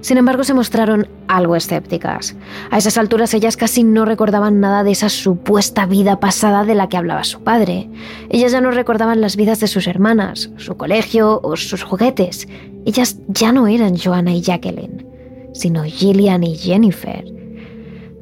Sin 0.00 0.16
embargo, 0.16 0.44
se 0.44 0.54
mostraron 0.54 1.08
algo 1.28 1.56
escépticas. 1.56 2.34
A 2.70 2.78
esas 2.78 2.96
alturas 2.96 3.34
ellas 3.34 3.56
casi 3.56 3.84
no 3.84 4.04
recordaban 4.04 4.60
nada 4.60 4.82
de 4.82 4.92
esa 4.92 5.10
supuesta 5.10 5.84
vida 5.86 6.20
pasada 6.20 6.64
de 6.64 6.74
la 6.74 6.88
que 6.88 6.96
hablaba 6.96 7.24
su 7.24 7.42
padre. 7.42 7.90
Ellas 8.30 8.52
ya 8.52 8.60
no 8.60 8.70
recordaban 8.70 9.20
las 9.20 9.36
vidas 9.36 9.60
de 9.60 9.68
sus 9.68 9.86
hermanas, 9.86 10.50
su 10.56 10.76
colegio 10.76 11.40
o 11.42 11.56
sus 11.56 11.82
juguetes. 11.82 12.48
Ellas 12.86 13.18
ya 13.28 13.52
no 13.52 13.66
eran 13.66 13.98
Joanna 13.98 14.32
y 14.32 14.40
Jacqueline, 14.40 15.06
sino 15.52 15.84
Gillian 15.84 16.44
y 16.44 16.56
Jennifer. 16.56 17.39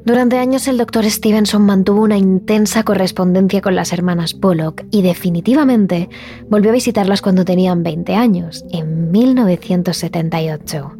Durante 0.09 0.39
años 0.39 0.67
el 0.67 0.79
doctor 0.79 1.05
Stevenson 1.05 1.67
mantuvo 1.67 2.01
una 2.01 2.17
intensa 2.17 2.81
correspondencia 2.81 3.61
con 3.61 3.75
las 3.75 3.93
hermanas 3.93 4.33
Pollock 4.33 4.81
y 4.89 5.03
definitivamente 5.03 6.09
volvió 6.49 6.71
a 6.71 6.73
visitarlas 6.73 7.21
cuando 7.21 7.45
tenían 7.45 7.83
20 7.83 8.15
años, 8.15 8.65
en 8.71 9.11
1978. 9.11 10.91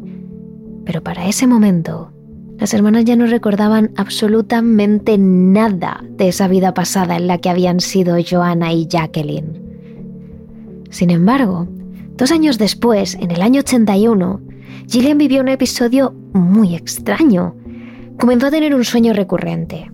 Pero 0.84 1.02
para 1.02 1.26
ese 1.26 1.48
momento, 1.48 2.12
las 2.56 2.72
hermanas 2.72 3.04
ya 3.04 3.16
no 3.16 3.26
recordaban 3.26 3.90
absolutamente 3.96 5.18
nada 5.18 6.04
de 6.10 6.28
esa 6.28 6.46
vida 6.46 6.72
pasada 6.72 7.16
en 7.16 7.26
la 7.26 7.38
que 7.38 7.50
habían 7.50 7.80
sido 7.80 8.14
Joanna 8.24 8.72
y 8.72 8.86
Jacqueline. 8.86 9.60
Sin 10.90 11.10
embargo, 11.10 11.66
dos 12.16 12.30
años 12.30 12.58
después, 12.58 13.16
en 13.16 13.32
el 13.32 13.42
año 13.42 13.58
81, 13.62 14.40
Gillian 14.86 15.18
vivió 15.18 15.40
un 15.40 15.48
episodio 15.48 16.14
muy 16.32 16.76
extraño. 16.76 17.56
Comenzó 18.20 18.48
a 18.48 18.50
tener 18.50 18.74
un 18.74 18.84
sueño 18.84 19.14
recurrente. 19.14 19.90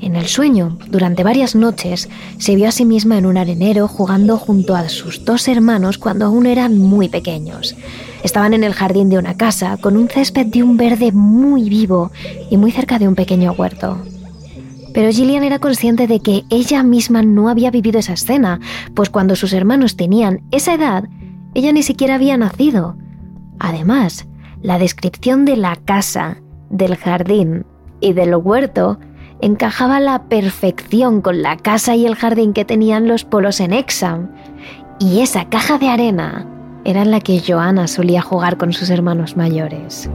En 0.00 0.14
el 0.14 0.26
sueño, 0.26 0.78
durante 0.88 1.24
varias 1.24 1.56
noches, 1.56 2.08
se 2.38 2.54
vio 2.54 2.68
a 2.68 2.72
sí 2.72 2.84
misma 2.84 3.18
en 3.18 3.26
un 3.26 3.36
arenero 3.36 3.88
jugando 3.88 4.38
junto 4.38 4.76
a 4.76 4.88
sus 4.88 5.24
dos 5.24 5.48
hermanos 5.48 5.98
cuando 5.98 6.26
aún 6.26 6.46
eran 6.46 6.78
muy 6.78 7.08
pequeños. 7.08 7.74
Estaban 8.22 8.54
en 8.54 8.62
el 8.62 8.74
jardín 8.74 9.08
de 9.08 9.18
una 9.18 9.36
casa 9.36 9.76
con 9.78 9.96
un 9.96 10.08
césped 10.08 10.46
de 10.46 10.62
un 10.62 10.76
verde 10.76 11.10
muy 11.10 11.68
vivo 11.68 12.12
y 12.48 12.58
muy 12.58 12.70
cerca 12.70 13.00
de 13.00 13.08
un 13.08 13.16
pequeño 13.16 13.52
huerto. 13.52 13.98
Pero 14.92 15.10
Gillian 15.10 15.42
era 15.42 15.58
consciente 15.58 16.06
de 16.06 16.20
que 16.20 16.44
ella 16.50 16.84
misma 16.84 17.22
no 17.22 17.48
había 17.48 17.72
vivido 17.72 17.98
esa 17.98 18.12
escena, 18.12 18.60
pues 18.94 19.10
cuando 19.10 19.34
sus 19.34 19.52
hermanos 19.52 19.96
tenían 19.96 20.42
esa 20.52 20.74
edad, 20.74 21.08
ella 21.54 21.72
ni 21.72 21.82
siquiera 21.82 22.14
había 22.14 22.36
nacido. 22.36 22.96
Además, 23.58 24.26
la 24.62 24.78
descripción 24.78 25.44
de 25.44 25.56
la 25.56 25.74
casa, 25.74 26.38
del 26.74 26.96
jardín 26.96 27.64
y 28.00 28.12
del 28.12 28.34
huerto 28.34 28.98
encajaba 29.40 29.96
a 29.96 30.00
la 30.00 30.24
perfección 30.24 31.20
con 31.20 31.40
la 31.40 31.56
casa 31.56 31.94
y 31.94 32.04
el 32.04 32.16
jardín 32.16 32.52
que 32.52 32.64
tenían 32.64 33.06
los 33.06 33.24
polos 33.24 33.60
en 33.60 33.72
Exam. 33.72 34.30
Y 34.98 35.20
esa 35.20 35.48
caja 35.48 35.78
de 35.78 35.88
arena 35.88 36.46
era 36.84 37.02
en 37.02 37.10
la 37.10 37.20
que 37.20 37.40
Joanna 37.40 37.86
solía 37.86 38.22
jugar 38.22 38.56
con 38.56 38.72
sus 38.72 38.90
hermanos 38.90 39.36
mayores. 39.36 40.10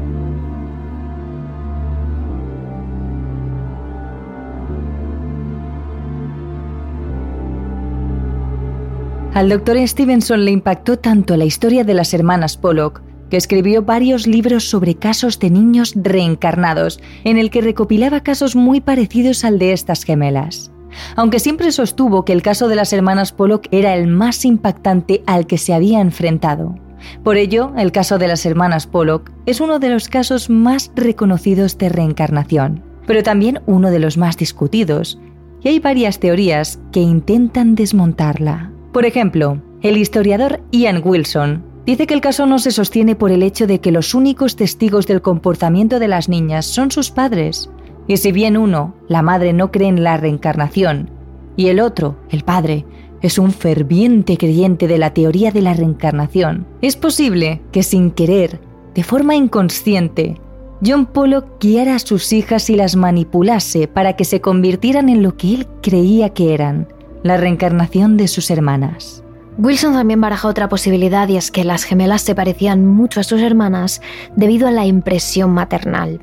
Al 9.33 9.47
doctor 9.47 9.77
Stevenson 9.87 10.43
le 10.43 10.51
impactó 10.51 10.97
tanto 10.97 11.37
la 11.37 11.45
historia 11.45 11.85
de 11.85 11.93
las 11.93 12.13
hermanas 12.13 12.57
Pollock 12.57 13.01
que 13.29 13.37
escribió 13.37 13.83
varios 13.83 14.27
libros 14.27 14.69
sobre 14.69 14.95
casos 14.95 15.39
de 15.39 15.49
niños 15.49 15.93
reencarnados, 15.95 16.99
en 17.23 17.37
el 17.37 17.49
que 17.49 17.61
recopilaba 17.61 18.21
casos 18.21 18.55
muy 18.55 18.81
parecidos 18.81 19.45
al 19.45 19.59
de 19.59 19.73
estas 19.73 20.03
gemelas. 20.03 20.71
Aunque 21.15 21.39
siempre 21.39 21.71
sostuvo 21.71 22.25
que 22.25 22.33
el 22.33 22.41
caso 22.41 22.67
de 22.67 22.75
las 22.75 22.93
hermanas 22.93 23.31
Pollock 23.31 23.67
era 23.71 23.95
el 23.95 24.07
más 24.07 24.43
impactante 24.45 25.23
al 25.25 25.47
que 25.47 25.57
se 25.57 25.73
había 25.73 26.01
enfrentado. 26.01 26.75
Por 27.23 27.37
ello, 27.37 27.71
el 27.77 27.91
caso 27.91 28.17
de 28.17 28.27
las 28.27 28.45
hermanas 28.45 28.87
Pollock 28.87 29.31
es 29.45 29.61
uno 29.61 29.79
de 29.79 29.89
los 29.89 30.09
casos 30.09 30.49
más 30.49 30.91
reconocidos 30.95 31.77
de 31.77 31.89
reencarnación, 31.89 32.83
pero 33.07 33.23
también 33.23 33.61
uno 33.67 33.91
de 33.91 33.99
los 33.99 34.17
más 34.17 34.37
discutidos, 34.37 35.19
y 35.61 35.69
hay 35.69 35.79
varias 35.79 36.19
teorías 36.19 36.79
que 36.91 37.01
intentan 37.01 37.75
desmontarla. 37.75 38.71
Por 38.91 39.05
ejemplo, 39.05 39.61
el 39.81 39.97
historiador 39.97 40.61
Ian 40.71 41.01
Wilson 41.03 41.63
Dice 41.89 42.05
que 42.05 42.13
el 42.13 42.21
caso 42.21 42.45
no 42.45 42.59
se 42.59 42.69
sostiene 42.69 43.15
por 43.15 43.31
el 43.31 43.41
hecho 43.41 43.65
de 43.65 43.81
que 43.81 43.91
los 43.91 44.13
únicos 44.13 44.55
testigos 44.55 45.07
del 45.07 45.23
comportamiento 45.23 45.97
de 45.97 46.07
las 46.07 46.29
niñas 46.29 46.67
son 46.67 46.91
sus 46.91 47.09
padres. 47.09 47.71
Y 48.05 48.17
si 48.17 48.31
bien 48.31 48.57
uno, 48.57 48.93
la 49.07 49.23
madre, 49.23 49.53
no 49.53 49.71
cree 49.71 49.87
en 49.87 50.03
la 50.03 50.15
reencarnación, 50.15 51.09
y 51.57 51.69
el 51.69 51.79
otro, 51.79 52.15
el 52.29 52.43
padre, 52.43 52.85
es 53.23 53.39
un 53.39 53.51
ferviente 53.51 54.37
creyente 54.37 54.87
de 54.87 54.99
la 54.99 55.15
teoría 55.15 55.51
de 55.51 55.63
la 55.63 55.73
reencarnación, 55.73 56.67
es 56.83 56.95
posible 56.95 57.63
que 57.71 57.81
sin 57.81 58.11
querer, 58.11 58.61
de 58.93 59.01
forma 59.01 59.35
inconsciente, 59.35 60.39
John 60.85 61.07
Pollock 61.07 61.59
guiara 61.59 61.95
a 61.95 61.99
sus 61.99 62.31
hijas 62.33 62.69
y 62.69 62.75
las 62.75 62.95
manipulase 62.97 63.87
para 63.87 64.15
que 64.15 64.25
se 64.25 64.41
convirtieran 64.41 65.09
en 65.09 65.23
lo 65.23 65.37
que 65.37 65.55
él 65.55 65.67
creía 65.81 66.35
que 66.35 66.53
eran, 66.53 66.87
la 67.23 67.37
reencarnación 67.37 68.15
de 68.15 68.27
sus 68.27 68.51
hermanas. 68.51 69.23
Wilson 69.61 69.91
también 69.91 70.21
baraja 70.21 70.47
otra 70.47 70.69
posibilidad 70.69 71.27
y 71.27 71.35
es 71.35 71.51
que 71.51 71.65
las 71.65 71.83
gemelas 71.83 72.21
se 72.21 72.33
parecían 72.33 72.87
mucho 72.87 73.19
a 73.19 73.23
sus 73.23 73.41
hermanas 73.41 74.01
debido 74.37 74.69
a 74.69 74.71
la 74.71 74.85
impresión 74.85 75.51
maternal. 75.51 76.21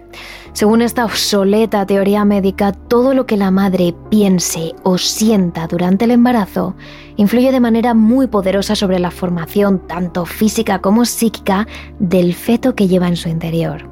Según 0.55 0.81
esta 0.81 1.05
obsoleta 1.05 1.85
teoría 1.85 2.25
médica, 2.25 2.73
todo 2.73 3.13
lo 3.13 3.27
que 3.27 3.37
la 3.37 3.51
madre 3.51 3.95
piense 4.11 4.73
o 4.85 4.97
sienta 4.97 5.67
durante 5.67 6.07
el 6.07 6.13
embarazo 6.13 6.77
influye 7.17 7.53
de 7.53 7.61
manera 7.61 7.93
muy 7.93 8.27
poderosa 8.27 8.75
sobre 8.75 8.99
la 8.99 9.11
formación 9.11 9.87
tanto 9.87 10.25
física 10.25 10.79
como 10.79 11.05
psíquica 11.05 11.69
del 11.99 12.33
feto 12.33 12.75
que 12.75 12.89
lleva 12.89 13.07
en 13.07 13.17
su 13.17 13.29
interior. 13.29 13.87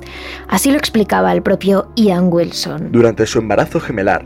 Así 0.49 0.71
lo 0.71 0.79
explicaba 0.79 1.31
el 1.35 1.43
propio 1.43 1.91
Ian 1.97 2.33
Wilson. 2.33 2.93
Durante 2.93 3.27
su 3.27 3.41
embarazo 3.41 3.79
gemelar, 3.79 4.25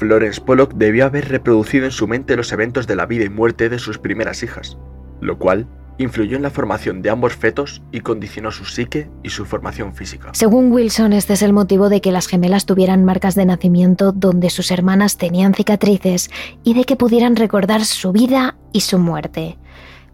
Florence 0.00 0.40
Pollock 0.40 0.72
debió 0.72 1.04
haber 1.04 1.28
reproducido 1.28 1.84
en 1.84 1.90
su 1.90 2.08
mente 2.08 2.34
los 2.34 2.50
eventos 2.52 2.86
de 2.86 2.96
la 2.96 3.04
vida 3.04 3.24
y 3.24 3.28
muerte 3.28 3.68
de 3.68 3.78
sus 3.78 3.98
primeras 3.98 4.42
hijas, 4.42 4.78
lo 5.20 5.38
cual 5.38 5.68
influyó 5.98 6.38
en 6.38 6.42
la 6.42 6.48
formación 6.48 7.02
de 7.02 7.10
ambos 7.10 7.34
fetos 7.34 7.82
y 7.92 8.00
condicionó 8.00 8.50
su 8.50 8.64
psique 8.64 9.10
y 9.22 9.28
su 9.28 9.44
formación 9.44 9.94
física. 9.94 10.30
Según 10.32 10.72
Wilson, 10.72 11.12
este 11.12 11.34
es 11.34 11.42
el 11.42 11.52
motivo 11.52 11.90
de 11.90 12.00
que 12.00 12.12
las 12.12 12.28
gemelas 12.28 12.64
tuvieran 12.64 13.04
marcas 13.04 13.34
de 13.34 13.44
nacimiento 13.44 14.12
donde 14.12 14.48
sus 14.48 14.70
hermanas 14.70 15.18
tenían 15.18 15.52
cicatrices 15.52 16.30
y 16.64 16.72
de 16.72 16.84
que 16.84 16.96
pudieran 16.96 17.36
recordar 17.36 17.84
su 17.84 18.10
vida 18.10 18.56
y 18.72 18.80
su 18.80 18.98
muerte. 18.98 19.58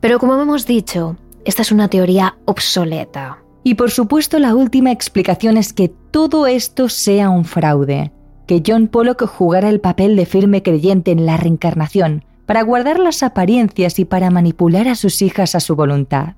Pero 0.01 0.18
como 0.18 0.34
hemos 0.34 0.66
dicho, 0.66 1.16
esta 1.45 1.62
es 1.62 1.70
una 1.70 1.87
teoría 1.87 2.39
obsoleta. 2.45 3.39
Y 3.62 3.74
por 3.74 3.93
supuesto 3.93 4.41
la 4.41 4.57
última 4.57 4.91
explicación 4.91 5.57
es 5.57 5.72
que 5.72 5.93
todo 6.11 6.49
esto 6.49 6.89
sea 6.89 7.30
un 7.30 7.45
fraude 7.45 8.11
que 8.47 8.62
John 8.66 8.88
Pollock 8.88 9.26
jugara 9.26 9.68
el 9.68 9.80
papel 9.80 10.16
de 10.16 10.26
firme 10.26 10.62
creyente 10.62 11.11
en 11.11 11.26
la 11.26 11.36
reencarnación, 11.36 12.24
para 12.47 12.62
guardar 12.62 13.01
las 13.01 13.22
apariencias 13.22 13.99
y 13.99 14.05
para 14.05 14.30
manipular 14.30 14.88
a 14.88 14.94
sus 14.94 15.20
hijas 15.20 15.55
a 15.55 15.61
su 15.61 15.74
voluntad, 15.74 16.34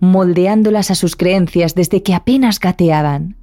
moldeándolas 0.00 0.90
a 0.90 0.96
sus 0.96 1.14
creencias 1.14 1.74
desde 1.74 2.02
que 2.02 2.14
apenas 2.14 2.58
gateaban. 2.58 3.36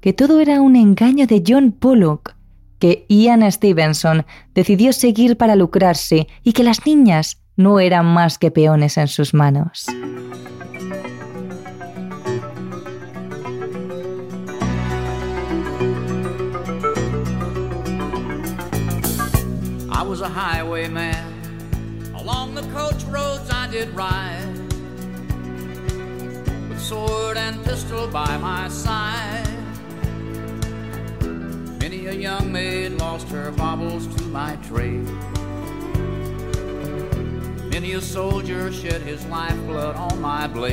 Que 0.00 0.12
todo 0.12 0.40
era 0.40 0.60
un 0.60 0.76
engaño 0.76 1.26
de 1.26 1.42
John 1.46 1.72
Pollock, 1.72 2.34
que 2.78 3.06
Ian 3.08 3.50
Stevenson 3.50 4.26
decidió 4.54 4.92
seguir 4.92 5.36
para 5.38 5.56
lucrarse 5.56 6.26
y 6.42 6.52
que 6.52 6.64
las 6.64 6.84
niñas 6.84 7.40
no 7.56 7.80
eran 7.80 8.06
más 8.06 8.38
que 8.38 8.50
peones 8.50 8.98
en 8.98 9.08
sus 9.08 9.32
manos. 9.32 9.86
A 20.20 20.28
highwayman. 20.28 21.32
Along 22.14 22.54
the 22.54 22.62
coach 22.72 23.02
roads 23.04 23.48
I 23.50 23.66
did 23.70 23.88
ride, 23.90 24.46
with 26.68 26.80
sword 26.80 27.36
and 27.36 27.64
pistol 27.64 28.06
by 28.08 28.36
my 28.36 28.68
side. 28.68 29.48
Many 31.80 32.06
a 32.06 32.12
young 32.12 32.52
maid 32.52 32.92
lost 32.92 33.28
her 33.30 33.50
baubles 33.52 34.06
to 34.16 34.22
my 34.24 34.56
trade. 34.56 35.08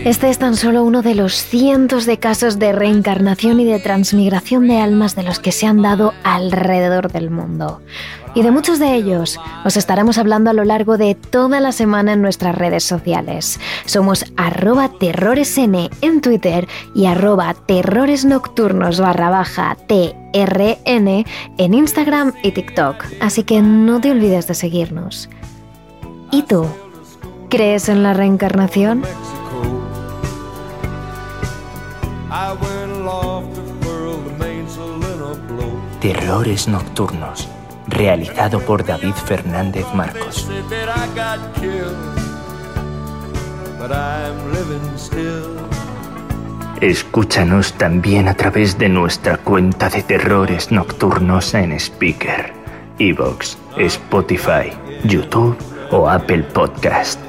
Este 0.04 0.30
es 0.30 0.38
tan 0.38 0.58
solo 0.58 0.84
uno 0.84 1.02
de 1.02 1.16
los 1.16 1.34
cientos 1.34 2.06
de 2.06 2.18
casos 2.18 2.60
de 2.60 2.74
reencarnación 2.74 3.62
y 3.62 3.66
de 3.66 3.80
transmigración 3.80 4.68
de 4.68 4.82
almas 4.82 5.16
de 5.16 5.24
los 5.24 5.40
que 5.40 5.54
se 5.54 5.66
han 5.66 5.82
dado 5.82 6.14
alrededor 6.24 7.10
del 7.10 7.30
mundo. 7.30 7.82
Y 8.36 8.42
de 8.42 8.52
muchos 8.52 8.80
de 8.80 8.96
ellos 8.96 9.40
os 9.64 9.78
estaremos 9.78 10.18
hablando 10.18 10.50
a 10.50 10.54
lo 10.54 10.66
largo 10.66 10.98
de 10.98 11.16
toda 11.16 11.62
la 11.62 11.72
semana 11.72 12.14
en 12.14 12.22
nuestras 12.22 12.56
redes 12.56 12.84
sociales. 12.84 13.62
Somos 13.86 14.26
arroba 14.36 14.90
terroresn 15.00 15.90
en 16.02 16.20
Twitter 16.20 16.68
y 16.94 17.06
arroba 17.06 17.54
terroresnocturnos 17.54 19.00
barra 19.00 19.30
baja 19.30 19.78
TRN 19.88 21.26
en 21.58 21.74
Instagram 21.74 22.34
y 22.44 22.52
TikTok. 22.52 23.06
Así 23.22 23.44
que 23.44 23.62
no 23.62 24.02
te 24.02 24.12
olvides 24.12 24.48
de 24.48 24.54
seguirnos. 24.54 25.30
¿Y 26.32 26.44
tú? 26.44 26.68
¿Crees 27.50 27.90
en 27.90 28.04
la 28.04 28.14
reencarnación? 28.14 29.02
Terrores 36.00 36.68
Nocturnos, 36.68 37.50
realizado 37.88 38.60
por 38.60 38.86
David 38.86 39.14
Fernández 39.14 39.86
Marcos. 39.96 40.48
Escúchanos 46.82 47.74
también 47.74 48.28
a 48.28 48.36
través 48.36 48.78
de 48.78 48.90
nuestra 48.90 49.38
cuenta 49.38 49.90
de 49.90 50.04
Terrores 50.04 50.72
Nocturnos 50.72 51.56
en 51.56 51.72
Speaker, 51.72 52.54
Evox, 53.00 53.58
Spotify, 53.76 54.72
YouTube 55.04 55.58
o 55.90 56.08
Apple 56.08 56.44
Podcast 56.44 57.29